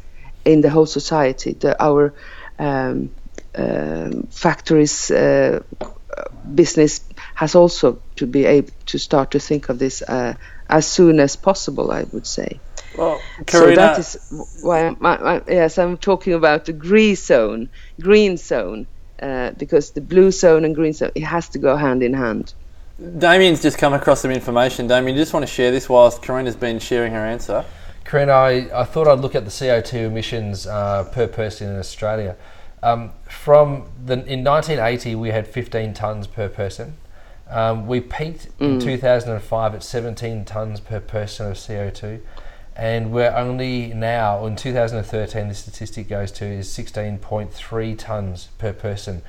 in 0.44 0.60
the 0.60 0.70
whole 0.70 0.86
society. 0.86 1.52
The, 1.52 1.82
our 1.82 2.14
um, 2.58 3.10
um, 3.54 4.28
factories 4.30 5.10
uh, 5.10 5.62
business 6.54 7.00
has 7.34 7.54
also 7.54 8.00
to 8.16 8.26
be 8.26 8.44
able 8.44 8.72
to 8.86 8.98
start 8.98 9.32
to 9.32 9.40
think 9.40 9.68
of 9.68 9.78
this 9.78 10.02
uh, 10.02 10.34
as 10.68 10.86
soon 10.86 11.20
as 11.20 11.36
possible. 11.36 11.90
I 11.90 12.04
would 12.04 12.26
say. 12.26 12.60
Well, 12.96 13.20
So 13.36 13.44
Carina, 13.44 13.76
that 13.76 13.98
is 13.98 14.16
why 14.62 14.86
I'm, 14.86 15.04
I, 15.04 15.14
I, 15.14 15.42
yes, 15.48 15.78
I'm 15.78 15.96
talking 15.96 16.32
about 16.32 16.66
the 16.66 16.72
green 16.72 17.16
zone, 17.16 17.70
green 18.00 18.36
zone, 18.36 18.86
uh, 19.20 19.50
because 19.52 19.92
the 19.92 20.00
blue 20.00 20.30
zone 20.30 20.64
and 20.64 20.74
green 20.74 20.92
zone 20.92 21.10
it 21.14 21.22
has 21.22 21.48
to 21.50 21.58
go 21.58 21.76
hand 21.76 22.02
in 22.02 22.14
hand. 22.14 22.54
Damian's 23.18 23.60
just 23.60 23.76
come 23.76 23.92
across 23.92 24.20
some 24.22 24.30
information. 24.30 24.86
Damian, 24.86 25.16
you 25.16 25.22
just 25.22 25.32
want 25.32 25.44
to 25.44 25.52
share 25.52 25.70
this 25.72 25.88
whilst 25.88 26.22
Carina's 26.22 26.54
been 26.54 26.78
sharing 26.78 27.12
her 27.12 27.26
answer. 27.26 27.64
Corinne, 28.04 28.30
I, 28.30 28.80
I 28.80 28.84
thought 28.84 29.08
I'd 29.08 29.18
look 29.18 29.34
at 29.34 29.44
the 29.44 29.50
CO2 29.50 30.06
emissions 30.06 30.66
uh, 30.66 31.04
per 31.10 31.26
person 31.26 31.70
in 31.70 31.78
Australia. 31.78 32.36
Um, 32.82 33.12
from 33.28 33.86
the, 34.04 34.14
in 34.26 34.44
1980, 34.44 35.14
we 35.14 35.30
had 35.30 35.48
15 35.48 35.94
tonnes 35.94 36.30
per 36.30 36.48
person. 36.48 36.96
Um, 37.48 37.86
we 37.86 38.00
peaked 38.00 38.48
in 38.58 38.80
2005 38.80 39.74
at 39.74 39.82
17 39.82 40.44
tonnes 40.44 40.84
per 40.84 41.00
person 41.00 41.50
of 41.50 41.56
CO2, 41.56 42.20
and 42.76 43.12
we're 43.12 43.30
only 43.34 43.88
now 43.94 44.46
in 44.46 44.56
2013. 44.56 45.48
The 45.48 45.54
statistic 45.54 46.08
goes 46.08 46.30
to 46.32 46.44
is 46.44 46.68
16.3 46.68 47.96
tonnes 47.96 48.48
per 48.58 48.72
person. 48.72 49.22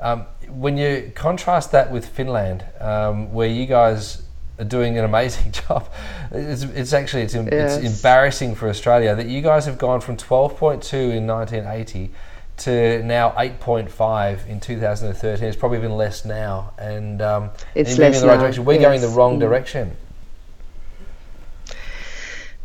Um, 0.00 0.26
when 0.48 0.76
you 0.76 1.12
contrast 1.14 1.70
that 1.72 1.90
with 1.92 2.06
Finland, 2.06 2.64
um, 2.80 3.32
where 3.32 3.48
you 3.48 3.66
guys 3.66 4.22
are 4.58 4.64
doing 4.64 4.98
an 4.98 5.04
amazing 5.04 5.52
job, 5.68 5.88
it's, 6.30 6.62
it's 6.64 6.92
actually 6.92 7.22
it's, 7.22 7.34
Yes. 7.34 7.78
it's 7.78 7.96
embarrassing 7.96 8.54
for 8.56 8.68
Australia 8.68 9.14
that 9.14 9.26
you 9.26 9.40
guys 9.42 9.64
have 9.66 9.78
gone 9.78 10.00
from 10.00 10.16
12.2 10.16 10.92
in 11.16 11.26
1980 11.26 12.10
to 12.58 13.02
now 13.04 13.30
8.5 13.30 14.46
in 14.46 14.60
2013. 14.60 15.48
It's 15.48 15.56
probably 15.56 15.78
even 15.78 15.96
less 15.96 16.24
now, 16.24 16.72
and 16.78 17.22
um, 17.22 17.50
It's 17.74 17.90
and 17.92 17.98
less 18.00 18.16
in 18.16 18.22
the 18.22 18.28
right 18.28 18.34
now, 18.36 18.42
direction. 18.42 18.64
We're 18.64 18.80
going 18.80 19.00
the 19.00 19.08
wrong 19.08 19.36
Mm. 19.36 19.40
direction. 19.40 19.96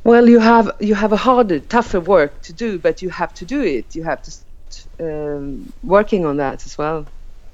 Well, 0.08 0.30
you 0.30 0.40
have 0.40 0.72
you 0.80 0.96
have 0.96 1.12
a 1.12 1.18
harder, 1.18 1.60
tougher 1.60 2.00
work 2.00 2.42
to 2.44 2.54
do, 2.54 2.80
but 2.80 3.02
you 3.02 3.10
have 3.10 3.34
to 3.34 3.46
do 3.46 3.62
it. 3.62 3.94
You 3.94 4.06
have 4.06 4.22
to 4.22 4.32
start 4.32 4.88
um, 5.02 5.74
working 5.84 6.26
on 6.26 6.38
that 6.38 6.66
as 6.66 6.78
well. 6.78 7.06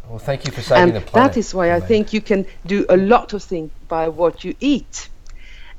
Well, 0.08 0.20
thank 0.20 0.46
you 0.46 0.52
for 0.52 0.62
saving 0.62 0.84
and 0.84 0.96
the 0.98 1.02
planet. 1.02 1.34
that 1.34 1.40
is 1.40 1.52
why 1.56 1.74
I 1.74 1.80
think 1.80 2.14
you 2.14 2.22
can 2.22 2.46
do 2.68 2.86
a 2.90 2.96
lot 2.96 3.34
of 3.34 3.42
things 3.42 3.72
by 3.88 4.10
what 4.10 4.44
you 4.44 4.54
eat. 4.60 5.10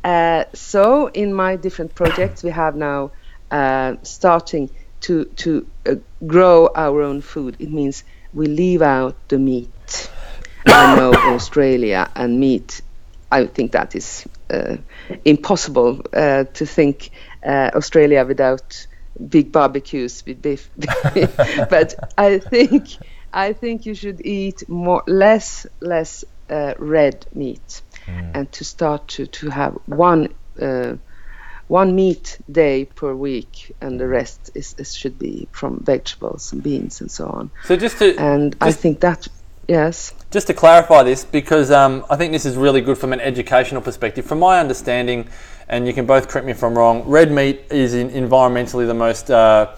Uh, 0.02 0.46
so 0.52 1.06
in 1.14 1.32
my 1.32 1.54
different 1.54 1.94
projects, 1.94 2.42
we 2.42 2.50
have 2.50 2.74
now 2.74 3.12
uh, 3.52 3.94
starting 4.02 4.68
to 5.02 5.26
to 5.42 5.64
uh, 5.86 5.94
grow 6.26 6.70
our 6.74 7.02
own 7.02 7.20
food. 7.20 7.54
It 7.60 7.70
means 7.70 8.02
we 8.32 8.46
leave 8.46 8.82
out 8.82 9.14
the 9.28 9.38
meat. 9.38 10.10
I 10.66 10.96
know 10.96 11.14
Australia 11.14 12.10
and 12.16 12.40
meat. 12.40 12.82
I 13.30 13.46
think 13.46 13.72
that 13.72 13.94
is 13.94 14.26
uh, 14.50 14.76
impossible 15.24 16.02
uh, 16.12 16.44
to 16.44 16.66
think 16.66 17.10
uh, 17.44 17.70
Australia 17.74 18.24
without 18.24 18.86
big 19.28 19.52
barbecues 19.52 20.24
with 20.26 20.42
beef. 20.42 20.70
but 21.70 21.94
I 22.18 22.38
think 22.38 22.88
I 23.32 23.52
think 23.52 23.86
you 23.86 23.94
should 23.94 24.24
eat 24.24 24.68
more 24.68 25.02
less 25.06 25.66
less 25.80 26.24
uh, 26.50 26.74
red 26.78 27.26
meat, 27.34 27.82
and 28.06 28.50
to 28.52 28.64
start 28.64 29.08
to 29.08 29.26
to 29.26 29.50
have 29.50 29.78
one. 29.86 30.34
Uh, 30.60 30.96
one 31.66 31.96
meat 31.96 32.38
day 32.50 32.84
per 32.84 33.14
week, 33.14 33.74
and 33.80 33.98
the 33.98 34.06
rest 34.06 34.50
is, 34.54 34.74
is 34.78 34.94
should 34.94 35.18
be 35.18 35.48
from 35.50 35.80
vegetables 35.80 36.52
and 36.52 36.62
beans 36.62 37.00
and 37.00 37.10
so 37.10 37.26
on. 37.26 37.50
So 37.64 37.76
just 37.76 37.98
to 37.98 38.14
And 38.18 38.54
I 38.60 38.72
think 38.72 39.00
that, 39.00 39.26
yes, 39.68 40.14
just 40.30 40.46
to 40.48 40.54
clarify 40.54 41.02
this, 41.02 41.24
because 41.24 41.70
um, 41.70 42.04
I 42.10 42.16
think 42.16 42.32
this 42.32 42.44
is 42.44 42.56
really 42.56 42.80
good 42.80 42.98
from 42.98 43.12
an 43.12 43.20
educational 43.20 43.82
perspective. 43.82 44.24
From 44.24 44.38
my 44.38 44.60
understanding, 44.60 45.28
and 45.68 45.86
you 45.86 45.92
can 45.92 46.06
both 46.06 46.28
correct 46.28 46.46
me 46.46 46.52
if 46.52 46.62
I'm 46.62 46.76
wrong, 46.76 47.02
red 47.08 47.30
meat 47.30 47.64
is 47.70 47.94
in 47.94 48.10
environmentally 48.10 48.86
the 48.86 48.94
most, 48.94 49.30
uh, 49.30 49.74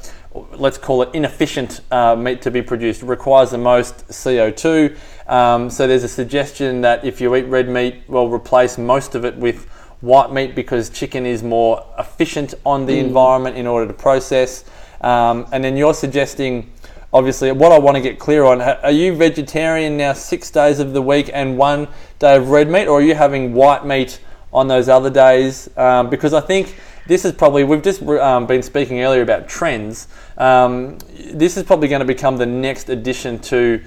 let's 0.53 0.79
call 0.79 1.03
it 1.03 1.11
inefficient 1.15 1.81
uh, 1.91 2.17
meat 2.17 2.43
to 2.43 2.51
be 2.51 2.63
produced. 2.63 3.03
It 3.03 3.07
requires 3.07 3.51
the 3.51 3.59
most 3.59 4.09
CO2. 4.09 4.97
Um, 5.29 5.71
so 5.71 5.87
there's 5.87 6.05
a 6.05 6.09
suggestion 6.09 6.81
that 6.83 7.05
if 7.05 7.21
you 7.21 7.35
eat 7.37 7.45
red 7.45 7.69
meat, 7.69 8.03
well, 8.09 8.29
replace 8.29 8.79
most 8.79 9.15
of 9.15 9.25
it 9.25 9.37
with 9.37 9.69
white 10.01 10.33
meat 10.33 10.55
because 10.55 10.91
chicken 10.91 11.27
is 11.27 11.43
more 11.43 11.85
efficient 11.99 12.55
on 12.65 12.87
the 12.87 12.99
environment 12.99 13.57
in 13.57 13.67
order 13.67 13.87
to 13.87 13.95
process. 13.95 14.65
Um, 15.01 15.47
and 15.53 15.63
then 15.63 15.77
you're 15.77 15.95
suggesting 15.95 16.73
obviously 17.13 17.53
what 17.53 17.73
I 17.73 17.79
want 17.79 17.97
to 17.97 18.01
get 18.01 18.19
clear 18.19 18.45
on 18.45 18.61
are 18.61 18.91
you 18.91 19.15
vegetarian 19.15 19.97
now 19.97 20.13
six 20.13 20.51
days 20.51 20.79
of 20.79 20.93
the 20.93 21.03
week 21.03 21.31
and 21.33 21.57
one 21.57 21.89
day 22.19 22.37
of 22.37 22.51
red 22.51 22.69
meat 22.69 22.87
or 22.87 22.99
are 22.99 23.03
you 23.03 23.15
having 23.15 23.55
white 23.55 23.87
meat 23.87 24.21
on 24.53 24.69
those 24.69 24.89
other 24.89 25.11
days? 25.11 25.69
Um, 25.77 26.11
because 26.11 26.33
I 26.33 26.41
think 26.41 26.77
this 27.07 27.25
is 27.25 27.33
probably 27.33 27.65
we've 27.65 27.83
just 27.83 28.03
um, 28.03 28.47
been 28.47 28.63
speaking 28.63 29.01
earlier 29.03 29.23
about 29.23 29.49
trends. 29.49 30.09
Um, 30.39 30.99
this 31.33 31.57
is 31.57 31.63
probably 31.63 31.89
going 31.89 32.01
to 32.01 32.07
become 32.07 32.37
the 32.37 32.47
next 32.47 32.89
addition 32.89 33.39
to. 33.41 33.83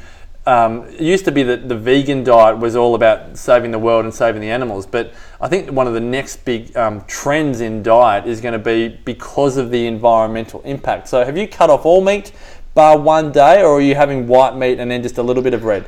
Um, 0.46 0.86
it 0.86 1.02
used 1.02 1.26
to 1.26 1.32
be 1.32 1.44
that 1.44 1.68
the 1.68 1.78
vegan 1.78 2.24
diet 2.24 2.58
was 2.58 2.76
all 2.76 2.96
about 2.96 3.38
saving 3.38 3.72
the 3.72 3.78
world 3.78 4.06
and 4.06 4.14
saving 4.14 4.42
the 4.42 4.50
animals, 4.50 4.88
but 4.88 5.14
I 5.40 5.48
think 5.48 5.70
one 5.70 5.86
of 5.86 5.94
the 5.94 6.00
next 6.00 6.44
big 6.46 6.76
um, 6.76 7.04
trends 7.06 7.62
in 7.62 7.84
diet 7.84 8.26
is 8.26 8.42
going 8.42 8.54
to 8.54 8.60
be 8.60 8.88
because 8.88 9.58
of 9.58 9.70
the 9.70 9.86
environmental 9.86 10.62
impact. 10.62 11.08
So, 11.10 11.24
have 11.24 11.38
you 11.38 11.48
cut 11.48 11.70
off 11.70 11.86
all 11.86 12.02
meat 12.02 12.32
bar 12.80 12.98
one 12.98 13.32
day, 13.32 13.62
or 13.62 13.72
are 13.78 13.82
you 13.90 13.96
having 14.04 14.20
white 14.28 14.56
meat 14.56 14.80
and 14.80 14.90
then 14.92 15.02
just 15.04 15.18
a 15.18 15.24
little 15.30 15.44
bit 15.44 15.54
of 15.54 15.62
red? 15.74 15.84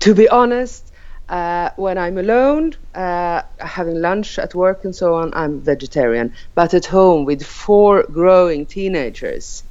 To 0.00 0.14
be 0.14 0.28
honest, 0.28 0.82
uh, 1.28 1.70
when 1.76 1.96
I'm 1.96 2.18
alone, 2.18 2.74
uh, 2.94 3.40
having 3.76 3.96
lunch 4.08 4.38
at 4.38 4.54
work 4.54 4.84
and 4.84 4.94
so 4.94 5.14
on, 5.14 5.26
I'm 5.32 5.60
vegetarian. 5.60 6.34
But 6.54 6.74
at 6.74 6.86
home 6.86 7.24
with 7.24 7.40
four 7.64 8.02
growing 8.02 8.66
teenagers, 8.66 9.62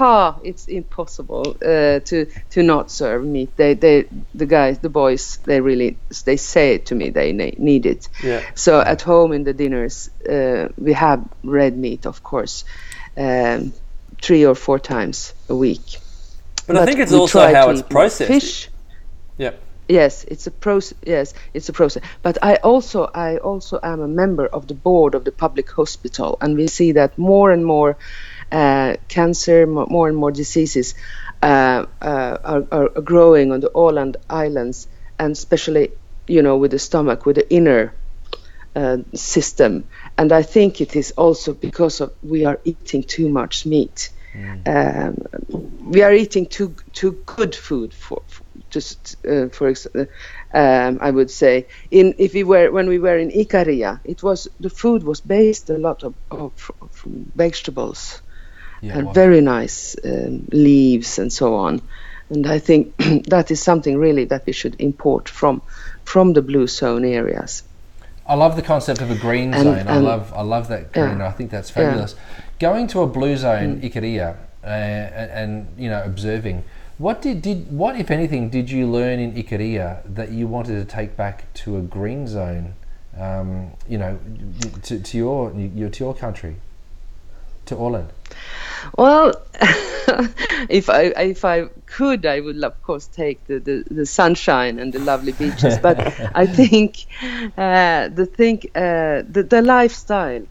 ha, 0.00 0.38
it's 0.50 0.64
impossible 0.68 1.56
uh, 1.72 1.98
to 2.08 2.16
to 2.54 2.62
not 2.62 2.90
serve 2.90 3.20
meat. 3.24 3.50
They 3.56 3.74
they 3.74 3.96
the 4.40 4.46
guys, 4.46 4.78
the 4.78 4.92
boys, 5.02 5.38
they 5.44 5.60
really 5.60 5.96
they 6.28 6.36
say 6.36 6.74
it 6.76 6.86
to 6.86 6.94
me 6.94 7.10
they 7.10 7.32
ne- 7.32 7.58
need 7.58 7.86
it. 7.86 8.08
Yeah. 8.22 8.40
So 8.54 8.72
at 8.80 9.02
home 9.02 9.30
in 9.36 9.42
the 9.44 9.52
dinners, 9.52 10.10
uh, 10.34 10.68
we 10.86 10.92
have 10.94 11.20
red 11.42 11.76
meat, 11.76 12.06
of 12.06 12.22
course, 12.22 12.64
um, 13.16 13.72
three 14.22 14.46
or 14.46 14.54
four 14.54 14.78
times 14.78 15.34
a 15.48 15.56
week. 15.56 16.03
But, 16.66 16.76
I 16.76 16.86
think 16.86 17.00
it's 17.00 17.12
also 17.12 17.40
how 17.52 17.70
it's 17.70 17.82
processed. 17.82 18.30
Fish. 18.30 18.68
Yep. 19.38 19.60
Yes, 19.88 20.24
it's 20.24 20.46
a 20.46 20.50
process. 20.50 20.98
Yes, 21.06 21.34
it's 21.52 21.68
a 21.68 21.72
process. 21.72 22.02
But 22.22 22.38
I 22.42 22.56
also, 22.56 23.10
I 23.14 23.36
also 23.36 23.78
am 23.82 24.00
a 24.00 24.08
member 24.08 24.46
of 24.46 24.66
the 24.66 24.74
board 24.74 25.14
of 25.14 25.24
the 25.24 25.32
public 25.32 25.70
hospital, 25.70 26.38
and 26.40 26.56
we 26.56 26.68
see 26.68 26.92
that 26.92 27.18
more 27.18 27.52
and 27.52 27.66
more 27.66 27.96
uh, 28.50 28.94
cancer, 29.08 29.66
more 29.66 30.08
and 30.08 30.16
more 30.16 30.32
diseases 30.32 30.94
uh, 31.42 31.84
uh, 32.00 32.38
are, 32.44 32.64
are 32.72 32.88
growing 33.02 33.52
on 33.52 33.60
the 33.60 33.70
Åland 33.74 34.16
Islands, 34.30 34.88
and 35.18 35.32
especially, 35.32 35.90
you 36.26 36.40
know, 36.40 36.56
with 36.56 36.70
the 36.70 36.78
stomach, 36.78 37.26
with 37.26 37.36
the 37.36 37.52
inner 37.52 37.92
uh, 38.74 38.98
system. 39.12 39.84
And 40.16 40.32
I 40.32 40.42
think 40.42 40.80
it 40.80 40.96
is 40.96 41.12
also 41.12 41.52
because 41.52 42.00
of 42.00 42.12
we 42.22 42.46
are 42.46 42.58
eating 42.64 43.02
too 43.02 43.28
much 43.28 43.66
meat. 43.66 44.10
Um, 44.66 45.16
we 45.90 46.02
are 46.02 46.12
eating 46.12 46.46
too 46.46 46.74
too 46.92 47.12
good 47.26 47.54
food 47.54 47.94
for, 47.94 48.22
for 48.26 48.42
just 48.70 49.16
uh, 49.26 49.48
for 49.50 49.68
ex- 49.68 49.86
uh, 49.94 50.06
um, 50.52 50.98
I 51.00 51.10
would 51.10 51.30
say 51.30 51.66
in 51.90 52.14
if 52.18 52.34
we 52.34 52.42
were 52.42 52.70
when 52.72 52.88
we 52.88 52.98
were 52.98 53.16
in 53.18 53.30
Ikaria, 53.30 54.00
it 54.04 54.22
was 54.22 54.48
the 54.60 54.70
food 54.70 55.04
was 55.04 55.20
based 55.20 55.70
a 55.70 55.78
lot 55.78 56.02
of, 56.02 56.14
of 56.30 56.52
from 56.90 57.30
vegetables 57.36 58.22
Yeah, 58.82 58.98
and 58.98 59.06
wow. 59.06 59.12
very 59.12 59.40
nice 59.40 59.96
um, 60.04 60.48
leaves 60.52 61.18
and 61.18 61.32
so 61.32 61.54
on. 61.54 61.80
And 62.30 62.46
I 62.46 62.58
think 62.60 62.96
that 63.28 63.50
is 63.50 63.62
something 63.62 63.96
really 64.00 64.24
that 64.26 64.46
we 64.46 64.52
should 64.52 64.74
import 64.80 65.28
from 65.28 65.60
from 66.04 66.32
the 66.32 66.42
blue 66.42 66.66
zone 66.66 67.04
areas. 67.04 67.62
I 68.26 68.34
love 68.36 68.56
the 68.56 68.62
concept 68.62 69.00
of 69.02 69.10
a 69.10 69.14
green 69.16 69.54
And- 69.54 69.64
zone. 69.64 69.86
I 69.88 69.98
love 69.98 70.32
I 70.34 70.42
love 70.42 70.68
that, 70.68 70.86
Yeah. 70.96 71.28
I 71.28 71.32
think 71.36 71.50
that's 71.50 71.70
fabulous. 71.70 72.16
Going 72.58 72.86
to 72.88 73.00
a 73.02 73.06
blue 73.06 73.36
zone, 73.36 73.80
Mm. 73.80 73.90
Ikaria, 73.90 74.36
uh, 74.62 74.66
and, 74.66 75.30
and 75.30 75.68
you 75.78 75.90
know 75.90 76.02
observing. 76.04 76.64
What 76.98 77.22
did, 77.22 77.42
did 77.42 77.72
what 77.72 77.96
if 77.96 78.10
anything 78.10 78.50
did 78.50 78.70
you 78.70 78.86
learn 78.86 79.18
in 79.18 79.32
Ikaria 79.32 80.02
that 80.14 80.30
you 80.30 80.46
wanted 80.46 80.74
to 80.78 80.84
take 80.84 81.16
back 81.16 81.52
to 81.54 81.76
a 81.76 81.80
green 81.80 82.28
zone? 82.28 82.74
Um, 83.18 83.70
you 83.88 83.98
know, 83.98 84.18
to, 84.82 85.00
to 85.00 85.16
your, 85.18 85.52
your 85.52 85.88
to 85.88 86.04
your 86.04 86.14
country, 86.14 86.56
to 87.66 87.76
Åland. 87.76 88.10
Well, 88.96 89.32
if 90.68 90.88
I 90.90 91.12
if 91.16 91.44
I 91.44 91.66
could, 91.86 92.26
I 92.26 92.40
would 92.40 92.62
of 92.62 92.82
course 92.82 93.06
take 93.06 93.44
the, 93.46 93.58
the, 93.58 93.84
the 93.90 94.06
sunshine 94.06 94.78
and 94.78 94.92
the 94.92 94.98
lovely 94.98 95.32
beaches. 95.32 95.78
But 95.78 95.98
I 96.34 96.46
think 96.46 97.06
uh, 97.56 98.08
the 98.08 98.26
think 98.26 98.66
uh, 98.74 99.22
the 99.28 99.46
the 99.48 99.62
lifestyle, 99.62 100.42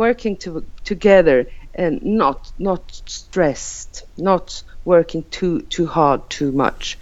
working 0.00 0.36
to, 0.38 0.64
together 0.84 1.46
and 1.74 2.02
not 2.02 2.52
not 2.58 2.82
stressed, 3.06 4.04
not 4.16 4.62
working 4.84 5.22
too 5.30 5.60
too 5.74 5.86
hard 5.86 6.20
too 6.30 6.52
much, 6.52 6.98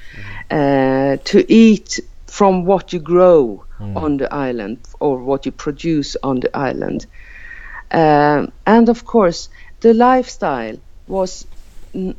uh, 0.51 1.17
to 1.25 1.39
eat 1.49 2.01
from 2.27 2.65
what 2.65 2.93
you 2.93 3.01
grow 3.01 3.65
on 3.97 4.17
the 4.19 4.29
island 4.35 4.79
or 5.01 5.23
what 5.23 5.47
you 5.47 5.53
produce 5.53 6.17
on 6.23 6.41
the 6.41 6.51
island. 6.71 7.07
Um, 7.91 8.53
and 8.67 8.89
of 8.89 9.05
course, 9.05 9.49
the 9.81 9.95
lifestyle 9.95 10.77
was, 11.07 11.47
n- 11.95 12.17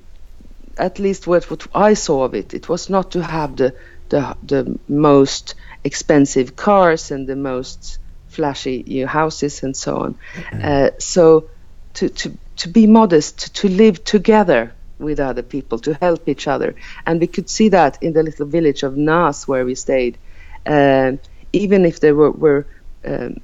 at 0.77 0.99
least 0.99 1.27
what, 1.27 1.49
what 1.51 1.67
I 1.75 1.95
saw 1.95 2.23
of 2.23 2.33
it, 2.33 2.53
it 2.53 2.69
was 2.69 2.89
not 2.89 3.11
to 3.11 3.21
have 3.21 3.55
the, 3.55 3.73
the, 4.09 4.35
the 4.43 4.79
most 4.87 5.55
expensive 5.83 6.55
cars 6.55 7.11
and 7.11 7.27
the 7.27 7.35
most 7.35 7.99
flashy 8.29 8.83
know, 8.87 9.07
houses 9.07 9.63
and 9.63 9.75
so 9.75 9.97
on. 9.97 10.15
Uh, 10.63 10.89
so 10.99 11.49
to, 11.93 12.09
to, 12.09 12.31
to 12.55 12.69
be 12.69 12.87
modest, 12.87 13.39
to 13.39 13.49
to 13.61 13.69
live 13.69 14.03
together 14.03 14.71
with 14.99 15.19
other 15.19 15.43
people, 15.43 15.79
to 15.79 15.93
help 16.01 16.27
each 16.27 16.47
other. 16.47 16.75
And 17.05 17.19
we 17.21 17.27
could 17.27 17.49
see 17.49 17.69
that 17.69 17.97
in 18.01 18.13
the 18.13 18.23
little 18.23 18.45
village 18.45 18.83
of 18.83 18.95
Nas 18.95 19.47
where 19.47 19.65
we 19.65 19.75
stayed. 19.75 20.17
Um, 20.65 21.19
even 21.51 21.85
if 21.85 21.99
there 21.99 22.13
were, 22.13 22.31
were 22.31 22.65
um, 23.05 23.37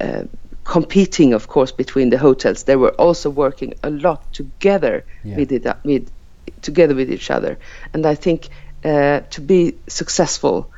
uh, 0.00 0.22
competing, 0.64 1.34
of 1.34 1.46
course, 1.46 1.72
between 1.72 2.10
the 2.10 2.18
hotels, 2.18 2.64
they 2.64 2.76
were 2.76 2.94
also 2.98 3.30
working 3.30 3.74
a 3.82 3.90
lot 3.90 4.32
together 4.32 5.04
Yeah. 5.24 5.36
with 5.36 5.52
it, 5.52 5.66
with 5.84 6.10
together 6.62 6.94
with 6.94 7.10
each 7.10 7.30
other. 7.30 7.58
And 7.92 8.06
I 8.06 8.14
think 8.14 8.48
uh, 8.84 9.20
to 9.30 9.40
be 9.40 9.74
successful, 9.88 10.70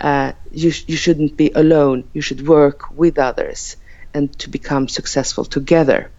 uh, 0.00 0.32
you 0.52 0.70
sh- 0.70 0.84
you 0.88 0.96
shouldn't 0.96 1.36
be 1.36 1.50
alone. 1.54 2.04
You 2.12 2.22
should 2.22 2.46
work 2.46 2.90
with 2.96 3.18
others, 3.18 3.76
and 4.14 4.36
to 4.38 4.50
become 4.50 4.88
successful 4.88 5.44
together. 5.44 6.10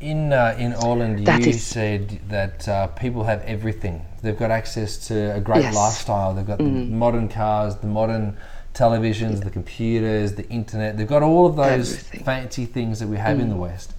In 0.00 0.32
uh, 0.32 0.54
in 0.58 0.72
Åland, 0.74 1.24
That 1.24 1.40
you 1.42 1.50
is- 1.50 1.62
said 1.62 2.20
that 2.28 2.68
uh, 2.68 2.86
people 2.88 3.24
have 3.24 3.42
everything. 3.46 4.04
They've 4.22 4.38
got 4.38 4.50
access 4.50 5.08
to 5.08 5.14
a 5.36 5.40
great 5.40 5.62
Yes. 5.62 5.74
lifestyle. 5.74 6.34
They've 6.34 6.46
got 6.46 6.58
Mm-hmm. 6.58 6.98
modern 6.98 7.28
cars, 7.28 7.76
the 7.76 7.86
modern 7.86 8.36
televisions, 8.74 9.42
the 9.42 9.50
computers, 9.50 10.34
the 10.34 10.46
internet. 10.50 10.96
They've 10.98 11.08
got 11.08 11.22
all 11.22 11.46
of 11.46 11.56
those 11.56 11.94
Everything. 11.94 12.20
Mm. 12.20 12.24
fancy 12.24 12.66
things 12.66 12.98
that 12.98 13.08
we 13.08 13.16
have 13.16 13.40
in 13.40 13.48
the 13.48 13.56
West. 13.56 13.92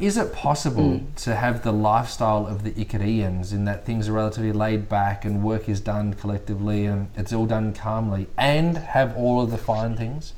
Is 0.00 0.16
it 0.16 0.32
possible 0.32 1.02
to 1.16 1.36
have 1.36 1.62
the 1.62 1.72
lifestyle 1.72 2.46
of 2.46 2.64
the 2.64 2.72
Icarians 2.72 3.52
in 3.52 3.64
that 3.66 3.86
things 3.86 4.08
are 4.08 4.12
relatively 4.12 4.52
laid 4.52 4.88
back 4.88 5.24
and 5.24 5.42
work 5.42 5.68
is 5.68 5.80
done 5.80 6.14
collectively 6.14 6.84
and 6.84 7.08
it's 7.16 7.32
all 7.32 7.46
done 7.46 7.72
calmly 7.72 8.26
and 8.36 8.76
have 8.76 9.16
all 9.16 9.40
of 9.40 9.52
the 9.52 9.58
fine 9.58 9.96
things? 9.96 10.32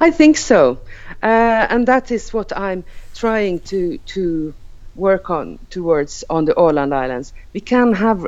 I 0.00 0.10
think 0.10 0.36
so, 0.36 0.78
uh, 1.22 1.66
and 1.70 1.86
that 1.86 2.10
is 2.10 2.32
what 2.32 2.56
I'm 2.56 2.84
trying 3.14 3.60
to 3.60 3.98
to 3.98 4.54
work 4.94 5.30
on 5.30 5.58
towards 5.70 6.24
on 6.28 6.44
the 6.44 6.54
Åland 6.54 6.92
Islands. 6.92 7.32
We 7.52 7.60
can 7.60 7.92
have 7.92 8.26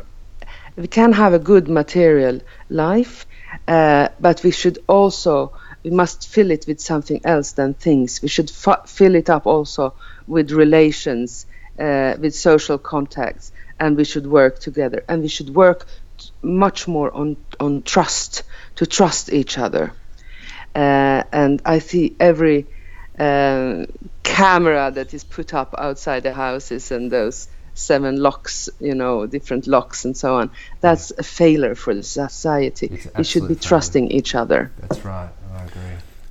we 0.77 0.87
can 0.87 1.13
have 1.13 1.33
a 1.35 1.39
good 1.39 1.69
material 1.69 2.41
life, 2.69 3.27
uh, 3.67 4.09
but 4.21 4.43
we 4.43 4.51
should 4.51 4.79
also 4.87 5.53
we 5.87 5.91
must 5.93 6.19
fill 6.29 6.51
it 6.51 6.67
with 6.67 6.81
something 6.81 7.21
else 7.25 7.53
than 7.53 7.75
things. 7.75 8.21
We 8.21 8.29
should 8.29 8.51
f- 8.51 8.89
fill 8.89 9.15
it 9.15 9.29
up 9.31 9.47
also 9.47 9.95
with 10.27 10.51
relations, 10.51 11.47
uh, 11.79 12.15
with 12.23 12.35
social 12.35 12.79
contacts, 12.79 13.53
and 13.81 13.97
we 13.97 14.05
should 14.05 14.27
work 14.27 14.55
together. 14.59 15.05
And 15.09 15.23
we 15.23 15.29
should 15.29 15.51
work 15.65 15.87
t- 16.19 16.31
much 16.43 16.89
more 16.89 17.11
on 17.23 17.37
on 17.61 17.83
trust 17.83 18.43
to 18.79 18.85
trust 18.87 19.33
each 19.33 19.59
other 19.59 19.93
uh, 20.77 21.23
and 21.33 21.63
I 21.65 21.79
see 21.79 22.15
every 22.21 22.67
uh, 23.19 23.87
camera 24.23 24.91
that 24.91 25.15
is 25.15 25.25
put 25.25 25.55
up 25.55 25.75
outside 25.79 26.23
the 26.23 26.35
houses 26.35 26.91
and 26.93 27.11
those 27.11 27.49
seven 27.73 28.17
locks, 28.17 28.69
you 28.79 28.95
know, 28.95 29.27
different 29.27 29.67
locks 29.67 30.05
and 30.05 30.15
so 30.15 30.37
on. 30.37 30.51
That's 30.83 31.13
a 31.13 31.23
failure 31.23 31.75
for 31.75 31.95
the 31.95 32.03
society. 32.03 32.91
We 33.17 33.25
should 33.25 33.49
be 33.49 33.55
failure. 33.55 33.69
trusting 33.69 34.11
each 34.11 34.35
other. 34.35 34.71
That's 34.79 35.03
right. 35.03 35.31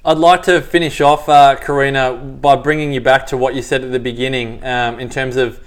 I'd 0.08 0.20
like 0.20 0.44
to 0.44 0.62
finish 0.62 1.02
off, 1.02 1.28
uh, 1.28 1.56
Carina, 1.56 2.14
by 2.14 2.56
bringing 2.56 2.94
you 2.94 3.02
back 3.02 3.26
to 3.28 3.38
what 3.38 3.56
you 3.56 3.64
said 3.64 3.84
at 3.84 3.92
the 3.92 4.00
beginning 4.00 4.64
um, 4.64 5.00
in 5.00 5.10
terms 5.10 5.36
of 5.36 5.60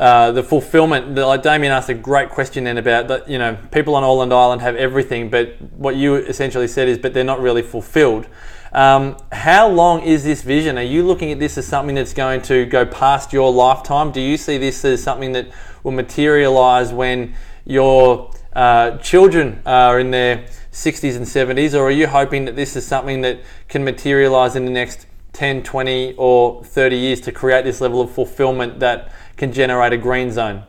uh, 0.00 0.32
the 0.32 0.42
fulfillment. 0.42 1.14
Like 1.14 1.44
Damian 1.44 1.72
asked 1.72 1.90
a 1.90 1.94
great 1.94 2.28
question 2.28 2.64
then 2.64 2.76
about 2.76 3.06
that. 3.06 3.30
You 3.30 3.38
know, 3.38 3.56
people 3.70 3.94
on 3.94 4.02
Åland 4.02 4.32
Island 4.32 4.62
have 4.62 4.74
everything, 4.74 5.30
but 5.30 5.62
what 5.76 5.94
you 5.94 6.16
essentially 6.16 6.66
said 6.66 6.88
is, 6.88 6.98
but 6.98 7.14
they're 7.14 7.22
not 7.22 7.40
really 7.40 7.62
fulfilled. 7.62 8.26
Um, 8.72 9.16
how 9.30 9.68
long 9.68 10.02
is 10.02 10.24
this 10.24 10.42
vision? 10.42 10.76
Are 10.76 10.82
you 10.82 11.06
looking 11.06 11.30
at 11.30 11.38
this 11.38 11.56
as 11.56 11.64
something 11.64 11.94
that's 11.94 12.14
going 12.14 12.42
to 12.42 12.66
go 12.66 12.84
past 12.84 13.32
your 13.32 13.52
lifetime? 13.52 14.10
Do 14.10 14.20
you 14.20 14.36
see 14.36 14.58
this 14.58 14.84
as 14.84 15.04
something 15.04 15.30
that 15.34 15.46
will 15.84 15.92
materialize 15.92 16.92
when 16.92 17.36
you're 17.64 18.28
uh, 18.54 18.98
children 18.98 19.60
are 19.66 19.98
in 19.98 20.10
their 20.10 20.46
60s 20.72 21.16
and 21.16 21.26
70s, 21.26 21.74
or 21.74 21.84
are 21.84 21.90
you 21.90 22.06
hoping 22.06 22.44
that 22.44 22.56
this 22.56 22.76
is 22.76 22.86
something 22.86 23.20
that 23.22 23.40
can 23.68 23.84
materialize 23.84 24.56
in 24.56 24.64
the 24.64 24.70
next 24.70 25.06
10, 25.32 25.62
20, 25.62 26.14
or 26.16 26.64
30 26.64 26.96
years 26.96 27.20
to 27.22 27.32
create 27.32 27.64
this 27.64 27.80
level 27.80 28.00
of 28.00 28.10
fulfillment 28.10 28.80
that 28.80 29.12
can 29.36 29.52
generate 29.52 29.92
a 29.92 29.96
green 29.96 30.30
zone? 30.30 30.62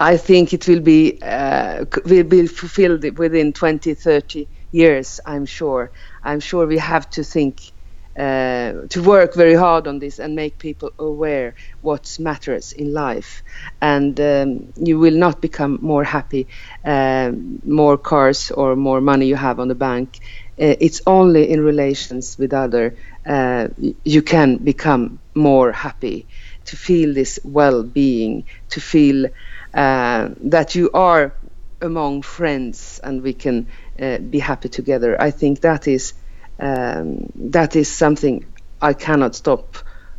I 0.00 0.16
think 0.16 0.52
it 0.52 0.66
will 0.68 0.80
be 0.80 1.18
uh, 1.22 1.84
will 2.04 2.24
be 2.24 2.46
fulfilled 2.46 3.18
within 3.18 3.52
20, 3.52 3.94
30 3.94 4.48
years. 4.72 5.20
I'm 5.26 5.46
sure. 5.46 5.90
I'm 6.24 6.40
sure 6.40 6.66
we 6.66 6.78
have 6.78 7.08
to 7.10 7.24
think 7.24 7.72
uh, 8.16 8.86
to 8.88 9.02
work 9.02 9.34
very 9.34 9.54
hard 9.54 9.86
on 9.86 9.98
this 9.98 10.18
and 10.18 10.34
make 10.34 10.58
people 10.58 10.90
aware 10.98 11.54
what 11.82 12.16
matters 12.18 12.72
in 12.72 12.92
life. 12.92 13.42
And 13.80 14.18
um, 14.20 14.72
you 14.76 14.98
will 14.98 15.14
not 15.16 15.40
become 15.40 15.78
more 15.82 16.04
happy, 16.04 16.46
uh, 16.84 17.32
more 17.64 17.98
cars 17.98 18.50
or 18.50 18.76
more 18.76 19.00
money 19.00 19.26
you 19.26 19.36
have 19.36 19.60
on 19.60 19.68
the 19.68 19.74
bank. 19.74 20.18
Uh, 20.58 20.74
it's 20.80 21.02
only 21.06 21.50
in 21.50 21.60
relations 21.60 22.38
with 22.38 22.54
other 22.54 22.96
uh, 23.26 23.68
you 24.04 24.22
can 24.22 24.56
become 24.56 25.18
more 25.34 25.72
happy, 25.72 26.26
to 26.64 26.76
feel 26.76 27.12
this 27.12 27.38
well-being, 27.44 28.44
to 28.70 28.80
feel 28.80 29.26
uh, 29.74 30.28
that 30.40 30.74
you 30.74 30.90
are 30.94 31.34
among 31.82 32.22
friends 32.22 33.00
and 33.04 33.22
we 33.22 33.32
can 33.34 33.66
uh, 34.00 34.18
be 34.18 34.38
happy 34.38 34.68
together. 34.68 35.20
I 35.20 35.30
think 35.30 35.60
that 35.60 35.86
is 35.86 36.14
um, 36.58 37.30
that 37.34 37.76
is 37.76 37.90
something 37.90 38.44
I 38.80 38.92
cannot 38.92 39.34
stop 39.34 39.76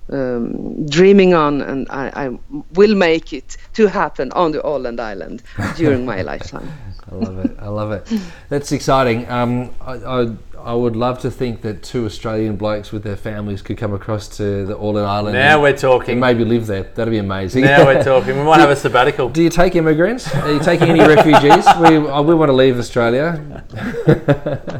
um, 0.10 0.86
dreaming 0.88 1.34
on, 1.34 1.62
and 1.62 1.88
I, 1.89 2.28
I, 2.28 2.39
will 2.73 2.95
make 2.95 3.34
it 3.34 3.58
to 3.73 3.88
happen 3.88 4.32
on 4.32 4.52
the 4.52 4.60
Åland 4.60 5.00
Island 5.00 5.43
during 5.76 6.06
my 6.06 6.21
lifetime. 6.21 6.71
I 7.12 7.15
love 7.15 7.39
it. 7.39 7.58
I 7.60 7.67
love 7.67 7.91
it. 7.91 8.21
That's 8.50 8.71
exciting. 8.71 9.30
Um, 9.30 9.73
I, 9.82 9.93
I, 9.93 10.36
I, 10.60 10.73
would 10.73 10.95
love 10.95 11.19
to 11.19 11.32
think 11.32 11.62
that 11.62 11.84
two 11.84 12.06
Australian 12.06 12.58
blokes 12.58 12.91
with 12.91 13.04
their 13.04 13.15
families 13.15 13.62
could 13.62 13.78
come 13.78 13.93
across 13.93 14.28
to 14.38 14.65
the 14.65 14.76
Åland 14.76 15.06
Island. 15.06 15.34
Now 15.34 15.54
and, 15.54 15.62
we're 15.62 15.78
talking. 15.78 16.12
And 16.13 16.21
maybe 16.21 16.43
live 16.43 16.67
there. 16.67 16.84
That'd 16.84 17.12
be 17.12 17.17
amazing. 17.17 17.63
Now 17.63 17.86
we're 17.86 18.04
talking. 18.13 18.38
We 18.38 18.43
might 18.43 18.60
have 18.60 18.69
a 18.69 18.76
sabbatical. 18.76 19.30
Do 19.30 19.41
you 19.41 19.50
take 19.50 19.76
immigrants? 19.76 20.34
Are 20.36 20.52
you 20.52 20.60
taking 20.60 20.89
any 20.89 21.00
refugees? 21.00 21.65
We, 21.80 22.00
we 22.00 22.36
want 22.36 22.50
to 22.50 22.54
leave 22.54 22.78
Australia. 22.78 23.63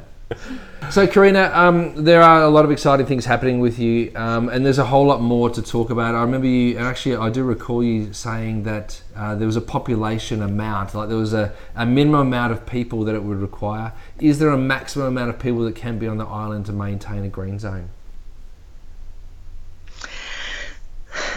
So, 0.90 1.06
Carina, 1.06 1.52
um, 1.54 2.06
there 2.06 2.22
are 2.22 2.44
a 2.44 2.50
lot 2.50 2.64
of 2.64 2.72
exciting 2.72 3.06
things 3.06 3.26
happening 3.26 3.60
with 3.60 3.78
you, 3.78 4.12
um, 4.16 4.48
and 4.48 4.66
there's 4.66 4.78
a 4.78 4.86
whole 4.86 5.06
lot 5.06 5.22
more 5.22 5.50
to 5.50 5.62
talk 5.62 5.90
about. 5.90 6.16
I 6.16 6.22
remember 6.22 6.48
you, 6.48 6.78
actually, 6.78 7.18
I 7.18 7.30
do 7.30 7.44
recall 7.44 7.84
you 7.84 8.14
saying 8.14 8.64
that 8.64 9.02
uh, 9.14 9.36
there 9.36 9.46
was 9.46 9.58
a 9.58 9.62
population 9.62 10.42
amount, 10.42 10.96
like 10.96 11.10
there 11.10 11.18
was 11.18 11.34
a, 11.34 11.54
a 11.76 11.86
minimum 11.86 12.28
amount 12.28 12.54
of 12.54 12.66
people 12.66 13.04
that 13.04 13.16
it 13.16 13.24
would 13.24 13.40
require. 13.40 13.92
Is 14.22 14.40
there 14.40 14.50
a 14.50 14.58
maximum 14.58 15.08
amount 15.08 15.30
of 15.30 15.40
people 15.40 15.66
that 15.66 15.76
can 15.76 16.00
be 16.00 16.08
on 16.08 16.18
the 16.18 16.26
island 16.26 16.66
to 16.68 16.72
maintain 16.72 17.24
a 17.26 17.30
green 17.30 17.60
zone? 17.60 17.90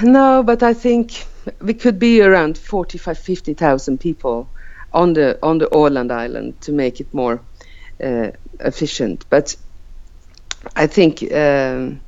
No, 0.01 0.45
but 0.45 0.63
I 0.63 0.75
think 0.75 1.25
we 1.61 1.75
could 1.75 1.99
be 1.99 2.23
around 2.23 2.57
45, 2.57 3.19
50,000 3.19 3.99
people 3.99 4.49
on 4.93 5.15
the 5.15 5.39
on 5.43 5.59
the 5.59 5.67
Åland 5.67 6.13
Island 6.13 6.61
to 6.63 6.73
make 6.73 7.01
it 7.01 7.13
more 7.13 7.41
uh, 8.03 8.31
efficient. 8.65 9.25
But 9.31 9.57
I 10.77 10.87
think, 10.87 11.23
um, 11.33 12.01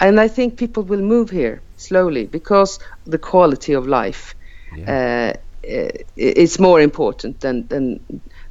and 0.00 0.20
I 0.20 0.28
think 0.28 0.56
people 0.56 0.82
will 0.82 1.02
move 1.02 1.30
here 1.30 1.60
slowly 1.76 2.26
because 2.26 2.78
the 3.06 3.18
quality 3.18 3.72
of 3.72 3.86
life 3.86 4.34
yeah. 4.76 5.34
uh, 5.64 5.88
is 6.16 6.58
more 6.58 6.80
important 6.80 7.40
than, 7.40 7.66
than 7.68 8.00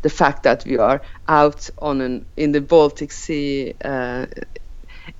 the 0.02 0.10
fact 0.10 0.44
that 0.44 0.64
we 0.66 0.78
are 0.78 1.02
out 1.28 1.70
on 1.80 2.02
an 2.02 2.26
in 2.38 2.52
the 2.52 2.62
Baltic 2.62 3.12
Sea 3.12 3.74
uh, 3.84 4.26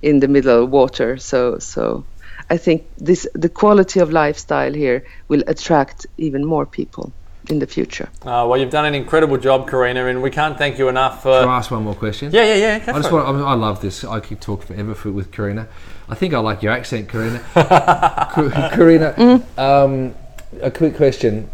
in 0.02 0.20
the 0.20 0.28
middle 0.28 0.64
of 0.64 0.70
water. 0.70 1.16
So 1.18 1.58
so. 1.58 2.04
I 2.48 2.56
think 2.56 2.82
this 2.98 3.28
the 3.34 3.48
quality 3.48 4.00
of 4.00 4.10
lifestyle 4.10 4.72
here 4.72 5.04
will 5.28 5.44
attract 5.46 6.06
even 6.16 6.44
more 6.44 6.66
people 6.66 7.12
in 7.48 7.58
the 7.58 7.66
future. 7.66 8.08
Uh, 8.22 8.46
well, 8.48 8.56
you've 8.56 8.70
done 8.70 8.84
an 8.84 8.94
incredible 8.94 9.36
job, 9.36 9.68
Carina, 9.68 10.06
and 10.06 10.22
we 10.22 10.30
can't 10.30 10.58
thank 10.58 10.78
you 10.78 10.88
enough 10.88 11.22
for. 11.22 11.40
Can 11.40 11.48
I 11.48 11.58
ask 11.58 11.70
one 11.70 11.84
more 11.84 11.94
question? 11.94 12.32
Yeah, 12.32 12.44
yeah, 12.44 12.78
yeah. 12.78 12.94
I 12.94 13.00
just 13.00 13.12
want. 13.12 13.26
I, 13.26 13.54
love 13.54 13.80
this. 13.80 14.04
I 14.04 14.20
could 14.20 14.40
talk 14.40 14.62
forever 14.62 14.94
for, 14.94 15.10
with 15.10 15.32
Carina. 15.32 15.68
I 16.08 16.14
think 16.14 16.34
I 16.34 16.38
like 16.38 16.62
your 16.62 16.72
accent, 16.72 17.08
Carina. 17.08 17.38
Carina, 18.74 19.14
mm. 19.16 19.58
um, 19.58 20.14
a 20.60 20.70
quick 20.70 20.96
question: 20.96 21.50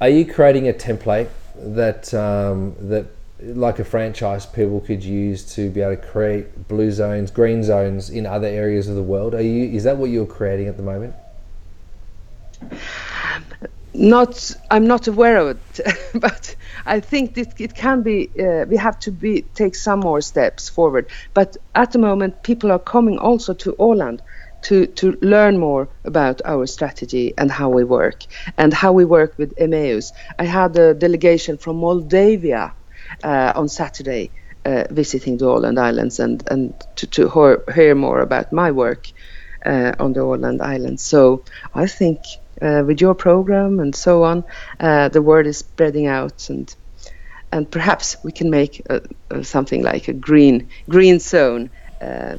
Are 0.00 0.08
you 0.08 0.24
creating 0.24 0.68
a 0.68 0.72
template 0.72 1.28
that 1.56 2.12
um, 2.14 2.74
that 2.80 3.06
like 3.40 3.78
a 3.78 3.84
franchise 3.84 4.46
people 4.46 4.80
could 4.80 5.04
use 5.04 5.54
to 5.54 5.70
be 5.70 5.82
able 5.82 5.96
to 5.96 6.08
create 6.08 6.68
blue 6.68 6.90
zones, 6.90 7.30
green 7.30 7.62
zones 7.62 8.08
in 8.10 8.26
other 8.26 8.48
areas 8.48 8.88
of 8.88 8.96
the 8.96 9.02
world? 9.02 9.34
Are 9.34 9.42
you? 9.42 9.70
Is 9.70 9.84
that 9.84 9.96
what 9.96 10.10
you're 10.10 10.26
creating 10.26 10.68
at 10.68 10.76
the 10.76 10.82
moment? 10.82 11.14
Not 13.98 14.52
I'm 14.70 14.86
not 14.86 15.08
aware 15.08 15.36
of 15.38 15.48
it, 15.56 15.80
but 16.20 16.56
I 16.84 17.00
think 17.00 17.36
it 17.38 17.74
can 17.74 18.02
be. 18.02 18.30
Uh, 18.38 18.64
we 18.68 18.76
have 18.76 18.98
to 19.00 19.10
be 19.10 19.42
take 19.54 19.74
some 19.74 20.00
more 20.00 20.20
steps 20.20 20.68
forward. 20.68 21.06
But 21.34 21.56
at 21.74 21.92
the 21.92 21.98
moment, 21.98 22.42
people 22.42 22.70
are 22.70 22.78
coming 22.78 23.18
also 23.18 23.54
to 23.54 23.72
Åland 23.78 24.20
to 24.62 24.86
to 24.86 25.16
learn 25.20 25.58
more 25.58 25.88
about 26.04 26.40
our 26.44 26.66
strategy 26.66 27.34
and 27.38 27.50
how 27.50 27.68
we 27.68 27.84
work 27.84 28.24
and 28.56 28.72
how 28.72 28.92
we 28.92 29.04
work 29.04 29.38
with 29.38 29.52
Emmaus. 29.56 30.12
I 30.38 30.44
had 30.44 30.76
a 30.78 30.94
delegation 30.94 31.58
from 31.58 31.76
Moldavia 31.76 32.72
uh, 33.24 33.52
on 33.54 33.68
Saturday 33.68 34.30
uh, 34.64 34.84
visiting 34.90 35.38
the 35.38 35.46
Åland 35.46 35.78
Islands 35.78 36.20
and 36.20 36.42
and 36.50 36.74
to, 36.96 37.06
to 37.06 37.28
hear, 37.28 37.62
hear 37.74 37.94
more 37.94 38.20
about 38.20 38.52
my 38.52 38.70
work 38.70 39.06
uh, 39.64 39.92
on 39.98 40.12
the 40.12 40.20
Åland 40.20 40.60
Islands. 40.60 41.02
So 41.02 41.42
I 41.74 41.86
think 41.86 42.20
uh, 42.62 42.82
with 42.86 43.00
your 43.00 43.14
program 43.14 43.80
and 43.80 43.94
so 43.94 44.24
on, 44.24 44.44
uh, 44.80 45.08
the 45.08 45.22
word 45.22 45.46
is 45.46 45.58
spreading 45.58 46.06
out 46.06 46.48
and 46.50 46.74
and 47.52 47.70
perhaps 47.70 48.16
we 48.24 48.32
can 48.32 48.50
make 48.50 48.82
a, 48.90 49.00
a 49.30 49.44
something 49.44 49.82
like 49.82 50.08
a 50.08 50.12
green 50.12 50.68
green 50.88 51.18
zone. 51.18 51.70
Uh, 52.00 52.36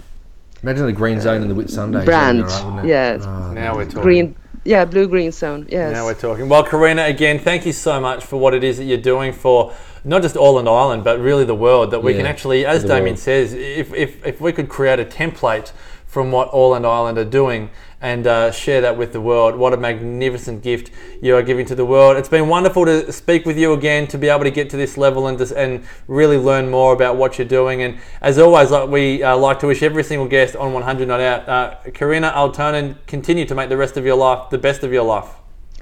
Imagine 0.64 0.86
the 0.88 0.92
green 0.92 1.22
zone 1.22 1.42
in 1.42 1.48
the 1.48 1.56
Whitsunday 1.56 2.04
brand. 2.04 2.42
Right, 2.44 2.86
yeah. 2.86 3.18
Oh, 3.22 3.54
now 3.54 3.76
we're 3.76 3.86
talking. 3.86 4.02
Green. 4.02 4.36
Yeah, 4.64 4.84
blue 4.84 5.08
green 5.08 5.32
zone. 5.32 5.66
Yes. 5.70 5.94
Now 5.94 6.06
we're 6.06 6.14
talking. 6.14 6.50
Well, 6.50 6.64
Carina, 6.64 7.06
again, 7.06 7.40
thank 7.40 7.66
you 7.66 7.72
so 7.72 8.02
much 8.02 8.26
for 8.26 8.38
what 8.38 8.54
it 8.54 8.64
is 8.64 8.78
that 8.78 8.84
you're 8.84 8.98
doing 8.98 9.32
for 9.32 9.74
not 10.04 10.22
just 10.22 10.36
Åland 10.36 10.68
Island, 10.68 11.04
but 11.04 11.20
really 11.20 11.46
the 11.46 11.56
world. 11.56 11.92
That 11.92 12.04
we 12.04 12.12
yeah, 12.12 12.18
can 12.18 12.26
actually, 12.26 12.66
as 12.66 12.84
Damian 12.84 13.06
world. 13.06 13.20
says, 13.20 13.54
if, 13.54 13.94
if 13.94 14.26
if 14.26 14.42
we 14.42 14.52
could 14.52 14.68
create 14.68 15.00
a 15.00 15.06
template 15.06 15.72
from 16.18 16.32
what 16.32 16.52
Åland 16.52 16.84
Island 16.84 17.20
are 17.20 17.30
doing 17.30 17.70
and 18.02 18.26
uh, 18.26 18.52
share 18.52 18.82
that 18.82 18.98
with 18.98 19.14
the 19.14 19.22
world. 19.22 19.56
What 19.56 19.72
a 19.74 19.78
magnificent 19.78 20.64
gift 20.64 20.90
you 21.22 21.36
are 21.36 21.44
giving 21.44 21.64
to 21.68 21.76
the 21.76 21.86
world. 21.86 22.18
It's 22.18 22.28
been 22.28 22.48
wonderful 22.48 22.86
to 22.86 23.12
speak 23.12 23.46
with 23.46 23.56
you 23.56 23.74
again, 23.74 24.08
to 24.08 24.18
be 24.18 24.28
able 24.28 24.44
to 24.44 24.50
get 24.50 24.68
to 24.72 24.78
this 24.78 24.98
level 24.98 25.28
and, 25.28 25.40
and 25.52 25.84
really 26.08 26.38
learn 26.38 26.72
more 26.72 26.92
about 26.92 27.18
what 27.18 27.38
you're 27.38 27.48
doing. 27.48 27.84
And 27.84 28.00
as 28.20 28.40
always, 28.40 28.72
like 28.72 28.90
we 28.90 29.22
uh, 29.22 29.38
like 29.38 29.60
to 29.60 29.68
wish 29.68 29.84
every 29.84 30.04
single 30.04 30.28
guest 30.28 30.56
on 30.56 30.74
100 30.74 31.08
Not 31.08 31.22
Out, 31.22 31.48
uh, 31.48 31.92
Carina 31.92 32.32
Aaltonen, 32.32 32.96
continue 33.06 33.46
to 33.46 33.54
make 33.54 33.70
the 33.70 33.78
rest 33.78 33.96
of 33.96 34.04
your 34.04 34.18
life 34.18 34.50
the 34.50 34.58
best 34.58 34.82
of 34.82 34.92
your 34.92 35.04
life. 35.04 35.30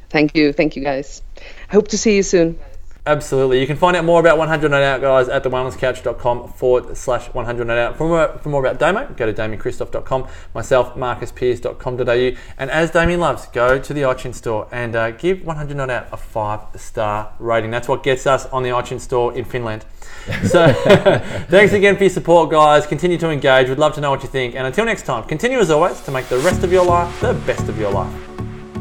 Thank 0.10 0.36
you. 0.36 0.52
Thank 0.52 0.76
you, 0.76 0.84
guys. 0.84 1.22
Hope 1.72 1.88
to 1.88 1.98
see 1.98 2.18
you 2.18 2.24
soon. 2.24 2.60
Absolutely. 3.08 3.62
You 3.62 3.68
can 3.68 3.78
find 3.78 3.96
out 3.96 4.04
more 4.04 4.20
about 4.20 4.40
100 4.40 4.72
Not 4.72 4.82
Out, 4.82 5.02
guys, 5.02 5.30
at 5.30 5.44
thewellnesscouch.com 5.44 6.54
forward 6.54 6.98
slash 6.98 7.28
100 7.28 7.68
Not 7.68 7.78
Out. 7.78 7.98
For 7.98 8.08
more, 8.08 8.40
for 8.40 8.50
more 8.50 8.66
about 8.66 8.80
Damo, 8.80 9.14
go 9.16 9.32
to 9.32 9.34
damiankristof.com, 9.34 10.28
myself, 10.56 10.96
marcuspearce.com.au. 10.96 12.38
And 12.58 12.72
as 12.72 12.90
Damian 12.90 13.20
loves, 13.20 13.46
go 13.48 13.78
to 13.78 13.94
the 13.94 14.02
iTunes 14.02 14.36
store 14.36 14.68
and 14.72 14.96
uh, 14.96 15.12
give 15.12 15.46
100 15.46 15.78
Not 15.78 15.92
Out 15.92 16.08
a 16.12 16.18
five 16.18 16.62
star 16.76 17.32
rating. 17.38 17.70
That's 17.70 17.88
what 17.88 18.02
gets 18.02 18.26
us 18.26 18.48
on 18.48 18.64
the 18.64 18.70
iTunes 18.70 19.02
store 19.02 19.38
in 19.38 19.46
Finland. 19.46 19.86
So 20.48 20.74
thanks 21.50 21.74
again 21.74 21.98
for 21.98 22.04
your 22.04 22.10
support, 22.10 22.50
guys. 22.50 22.88
Continue 22.88 23.20
to 23.20 23.30
engage. 23.30 23.70
We'd 23.70 23.78
love 23.78 23.94
to 23.96 24.02
know 24.02 24.10
what 24.10 24.24
you 24.24 24.30
think. 24.30 24.56
And 24.56 24.66
until 24.66 24.86
next 24.86 25.04
time, 25.04 25.26
continue 25.26 25.60
as 25.60 25.70
always 25.70 26.02
to 26.02 26.12
make 26.12 26.28
the 26.28 26.40
rest 26.40 26.64
of 26.64 26.72
your 26.72 26.86
life 26.86 27.22
the 27.22 27.34
best 27.34 27.70
of 27.70 27.78
your 27.78 27.92
life. 27.92 28.35